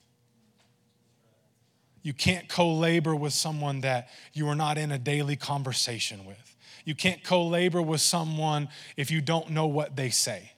You 2.02 2.12
can't 2.12 2.48
co 2.48 2.72
labor 2.74 3.14
with 3.14 3.32
someone 3.32 3.80
that 3.80 4.08
you 4.32 4.48
are 4.48 4.54
not 4.54 4.76
in 4.76 4.90
a 4.92 4.98
daily 4.98 5.36
conversation 5.36 6.24
with. 6.26 6.56
You 6.84 6.94
can't 6.94 7.22
co 7.22 7.46
labor 7.46 7.80
with 7.80 8.00
someone 8.00 8.68
if 8.96 9.10
you 9.10 9.20
don't 9.20 9.50
know 9.50 9.66
what 9.66 9.96
they 9.96 10.10
say 10.10 10.52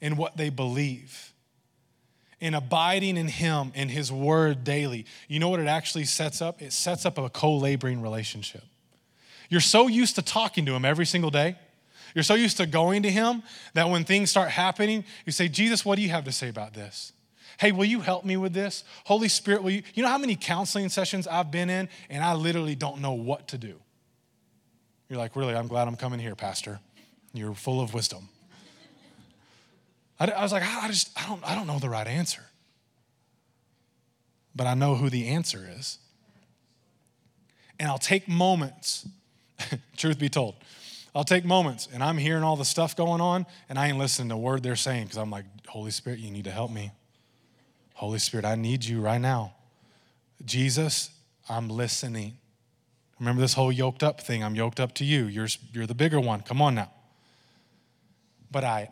and 0.00 0.18
what 0.18 0.36
they 0.36 0.50
believe. 0.50 1.32
In 2.40 2.54
abiding 2.54 3.16
in 3.16 3.28
Him 3.28 3.70
and 3.76 3.88
His 3.88 4.10
Word 4.10 4.64
daily, 4.64 5.06
you 5.28 5.38
know 5.38 5.48
what 5.48 5.60
it 5.60 5.68
actually 5.68 6.04
sets 6.04 6.42
up? 6.42 6.60
It 6.60 6.72
sets 6.72 7.06
up 7.06 7.18
a 7.18 7.30
co 7.30 7.56
laboring 7.56 8.02
relationship. 8.02 8.64
You're 9.48 9.60
so 9.60 9.86
used 9.86 10.16
to 10.16 10.22
talking 10.22 10.66
to 10.66 10.74
Him 10.74 10.84
every 10.84 11.06
single 11.06 11.30
day 11.30 11.56
you're 12.14 12.22
so 12.22 12.34
used 12.34 12.58
to 12.58 12.66
going 12.66 13.02
to 13.04 13.10
Him 13.10 13.42
that 13.74 13.88
when 13.88 14.04
things 14.04 14.30
start 14.30 14.50
happening, 14.50 15.04
you 15.24 15.32
say, 15.32 15.48
Jesus, 15.48 15.84
what 15.84 15.96
do 15.96 16.02
you 16.02 16.10
have 16.10 16.24
to 16.24 16.32
say 16.32 16.48
about 16.48 16.74
this? 16.74 17.12
Hey, 17.58 17.72
will 17.72 17.84
you 17.84 18.00
help 18.00 18.24
me 18.24 18.36
with 18.36 18.52
this? 18.52 18.84
Holy 19.04 19.28
Spirit, 19.28 19.62
will 19.62 19.70
you? 19.70 19.82
You 19.94 20.02
know 20.02 20.08
how 20.08 20.18
many 20.18 20.36
counseling 20.36 20.88
sessions 20.88 21.26
I've 21.26 21.50
been 21.50 21.70
in 21.70 21.88
and 22.10 22.24
I 22.24 22.34
literally 22.34 22.74
don't 22.74 23.00
know 23.00 23.12
what 23.12 23.48
to 23.48 23.58
do? 23.58 23.78
You're 25.08 25.18
like, 25.18 25.36
really? 25.36 25.54
I'm 25.54 25.68
glad 25.68 25.88
I'm 25.88 25.96
coming 25.96 26.18
here, 26.18 26.34
Pastor. 26.34 26.80
You're 27.34 27.54
full 27.54 27.80
of 27.80 27.94
wisdom. 27.94 28.28
I, 30.18 30.30
I 30.30 30.42
was 30.42 30.52
like, 30.52 30.62
I 30.62 30.88
just, 30.88 31.10
I 31.16 31.26
don't, 31.28 31.42
I 31.48 31.54
don't 31.54 31.66
know 31.66 31.78
the 31.78 31.88
right 31.88 32.06
answer. 32.06 32.42
But 34.54 34.66
I 34.66 34.74
know 34.74 34.94
who 34.94 35.10
the 35.10 35.28
answer 35.28 35.68
is. 35.78 35.98
And 37.78 37.88
I'll 37.88 37.98
take 37.98 38.28
moments, 38.28 39.08
truth 39.96 40.18
be 40.18 40.28
told, 40.28 40.54
I'll 41.14 41.24
take 41.24 41.44
moments 41.44 41.88
and 41.92 42.02
I'm 42.02 42.16
hearing 42.16 42.42
all 42.42 42.56
the 42.56 42.64
stuff 42.64 42.96
going 42.96 43.20
on 43.20 43.44
and 43.68 43.78
I 43.78 43.88
ain't 43.88 43.98
listening 43.98 44.30
to 44.30 44.34
a 44.36 44.38
word 44.38 44.62
they're 44.62 44.76
saying 44.76 45.04
because 45.04 45.18
I'm 45.18 45.30
like, 45.30 45.44
Holy 45.68 45.90
Spirit, 45.90 46.20
you 46.20 46.30
need 46.30 46.44
to 46.44 46.50
help 46.50 46.70
me. 46.70 46.90
Holy 47.94 48.18
Spirit, 48.18 48.46
I 48.46 48.54
need 48.54 48.84
you 48.84 49.00
right 49.00 49.20
now. 49.20 49.54
Jesus, 50.44 51.10
I'm 51.48 51.68
listening. 51.68 52.38
Remember 53.20 53.42
this 53.42 53.54
whole 53.54 53.70
yoked 53.70 54.02
up 54.02 54.20
thing. 54.20 54.42
I'm 54.42 54.54
yoked 54.54 54.80
up 54.80 54.94
to 54.94 55.04
you. 55.04 55.26
You're, 55.26 55.48
you're 55.72 55.86
the 55.86 55.94
bigger 55.94 56.18
one. 56.18 56.40
Come 56.40 56.62
on 56.62 56.74
now. 56.74 56.90
But 58.50 58.64
I, 58.64 58.88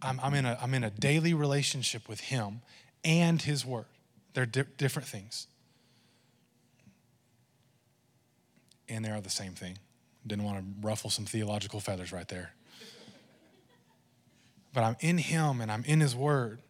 I'm, 0.00 0.20
I'm, 0.20 0.34
in 0.34 0.46
a, 0.46 0.56
I'm 0.62 0.72
in 0.72 0.84
a 0.84 0.90
daily 0.90 1.34
relationship 1.34 2.08
with 2.08 2.20
Him 2.20 2.62
and 3.04 3.42
His 3.42 3.66
Word. 3.66 3.86
They're 4.34 4.46
di- 4.46 4.64
different 4.78 5.08
things. 5.08 5.48
And 8.88 9.04
they 9.04 9.10
are 9.10 9.20
the 9.20 9.30
same 9.30 9.52
thing. 9.52 9.78
Didn't 10.26 10.44
want 10.44 10.58
to 10.58 10.64
ruffle 10.86 11.10
some 11.10 11.24
theological 11.24 11.80
feathers 11.80 12.12
right 12.12 12.28
there. 12.28 12.52
But 14.72 14.84
I'm 14.84 14.96
in 15.00 15.18
Him 15.18 15.60
and 15.60 15.70
I'm 15.72 15.84
in 15.84 16.00
His 16.00 16.14
Word, 16.14 16.60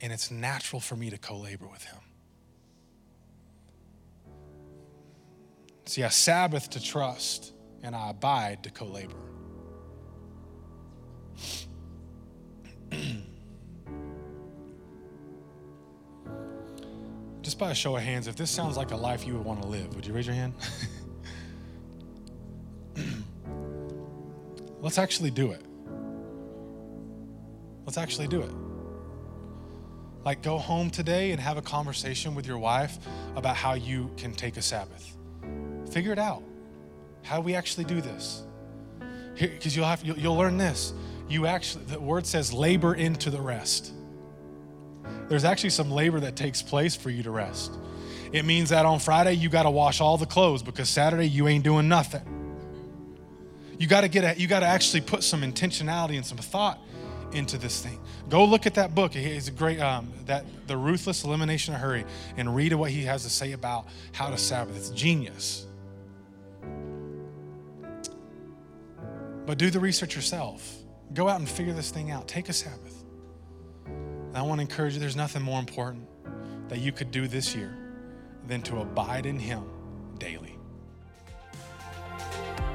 and 0.00 0.12
it's 0.12 0.30
natural 0.30 0.80
for 0.80 0.96
me 0.96 1.10
to 1.10 1.18
co 1.18 1.36
labor 1.36 1.66
with 1.66 1.84
Him. 1.84 2.00
See, 5.84 6.02
I 6.04 6.08
Sabbath 6.08 6.70
to 6.70 6.82
trust, 6.82 7.52
and 7.82 7.94
I 7.96 8.10
abide 8.10 8.62
to 8.64 8.70
co 8.70 8.86
labor. 8.86 9.14
Just 17.42 17.58
by 17.58 17.70
a 17.70 17.74
show 17.74 17.96
of 17.96 18.02
hands, 18.02 18.26
if 18.26 18.36
this 18.36 18.50
sounds 18.50 18.76
like 18.76 18.90
a 18.90 18.96
life 18.96 19.26
you 19.26 19.32
would 19.34 19.44
want 19.44 19.62
to 19.62 19.68
live, 19.68 19.94
would 19.94 20.04
you 20.06 20.12
raise 20.12 20.26
your 20.26 20.34
hand? 20.34 20.52
Let's 24.80 24.98
actually 24.98 25.30
do 25.30 25.52
it. 25.52 25.62
Let's 27.84 27.98
actually 27.98 28.28
do 28.28 28.42
it. 28.42 28.52
Like, 30.24 30.42
go 30.42 30.58
home 30.58 30.90
today 30.90 31.30
and 31.30 31.40
have 31.40 31.56
a 31.56 31.62
conversation 31.62 32.34
with 32.34 32.46
your 32.46 32.58
wife 32.58 32.98
about 33.34 33.56
how 33.56 33.74
you 33.74 34.10
can 34.16 34.34
take 34.34 34.56
a 34.56 34.62
Sabbath. 34.62 35.16
Figure 35.90 36.12
it 36.12 36.18
out. 36.18 36.42
How 37.22 37.36
do 37.36 37.42
we 37.42 37.54
actually 37.54 37.84
do 37.84 38.00
this? 38.00 38.42
because 39.38 39.76
you'll 39.76 39.86
have 39.86 40.02
you'll, 40.04 40.18
you'll 40.18 40.36
learn 40.36 40.58
this. 40.58 40.92
You 41.28 41.46
actually 41.46 41.84
the 41.84 42.00
word 42.00 42.26
says 42.26 42.52
labor 42.52 42.94
into 42.94 43.30
the 43.30 43.40
rest. 43.40 43.92
There's 45.28 45.44
actually 45.44 45.70
some 45.70 45.90
labor 45.90 46.20
that 46.20 46.36
takes 46.36 46.62
place 46.62 46.96
for 46.96 47.10
you 47.10 47.22
to 47.22 47.30
rest. 47.30 47.72
It 48.32 48.44
means 48.44 48.70
that 48.70 48.86
on 48.86 48.98
Friday 48.98 49.34
you 49.34 49.48
got 49.48 49.62
to 49.62 49.70
wash 49.70 50.00
all 50.00 50.18
the 50.18 50.26
clothes 50.26 50.62
because 50.62 50.88
Saturday 50.88 51.28
you 51.28 51.48
ain't 51.48 51.64
doing 51.64 51.88
nothing. 51.88 52.37
You 53.78 53.86
got 53.86 54.02
to 54.02 54.08
get 54.08 54.38
you 54.38 54.46
got 54.48 54.60
to 54.60 54.66
actually 54.66 55.00
put 55.00 55.22
some 55.22 55.42
intentionality 55.42 56.16
and 56.16 56.26
some 56.26 56.38
thought 56.38 56.80
into 57.32 57.58
this 57.58 57.82
thing. 57.82 57.98
Go 58.28 58.44
look 58.44 58.66
at 58.66 58.74
that 58.74 58.94
book. 58.94 59.14
It's 59.14 59.48
a 59.48 59.52
great 59.52 59.80
um, 59.80 60.12
that 60.26 60.44
the 60.66 60.76
ruthless 60.76 61.24
elimination 61.24 61.74
of 61.74 61.80
hurry 61.80 62.04
and 62.36 62.54
read 62.54 62.72
what 62.74 62.90
he 62.90 63.02
has 63.04 63.22
to 63.22 63.30
say 63.30 63.52
about 63.52 63.86
how 64.12 64.30
to 64.30 64.36
Sabbath. 64.36 64.76
It's 64.76 64.90
genius. 64.90 65.66
But 69.46 69.56
do 69.56 69.70
the 69.70 69.80
research 69.80 70.14
yourself. 70.14 70.76
Go 71.14 71.28
out 71.28 71.38
and 71.38 71.48
figure 71.48 71.72
this 71.72 71.90
thing 71.90 72.10
out. 72.10 72.28
Take 72.28 72.48
a 72.48 72.52
Sabbath. 72.52 73.02
And 73.86 74.36
I 74.36 74.42
want 74.42 74.58
to 74.58 74.62
encourage 74.62 74.94
you. 74.94 75.00
There's 75.00 75.16
nothing 75.16 75.42
more 75.42 75.58
important 75.58 76.06
that 76.68 76.80
you 76.80 76.92
could 76.92 77.10
do 77.10 77.26
this 77.28 77.54
year 77.54 77.74
than 78.46 78.60
to 78.62 78.80
abide 78.80 79.24
in 79.24 79.38
Him 79.38 79.64
daily. 80.18 80.57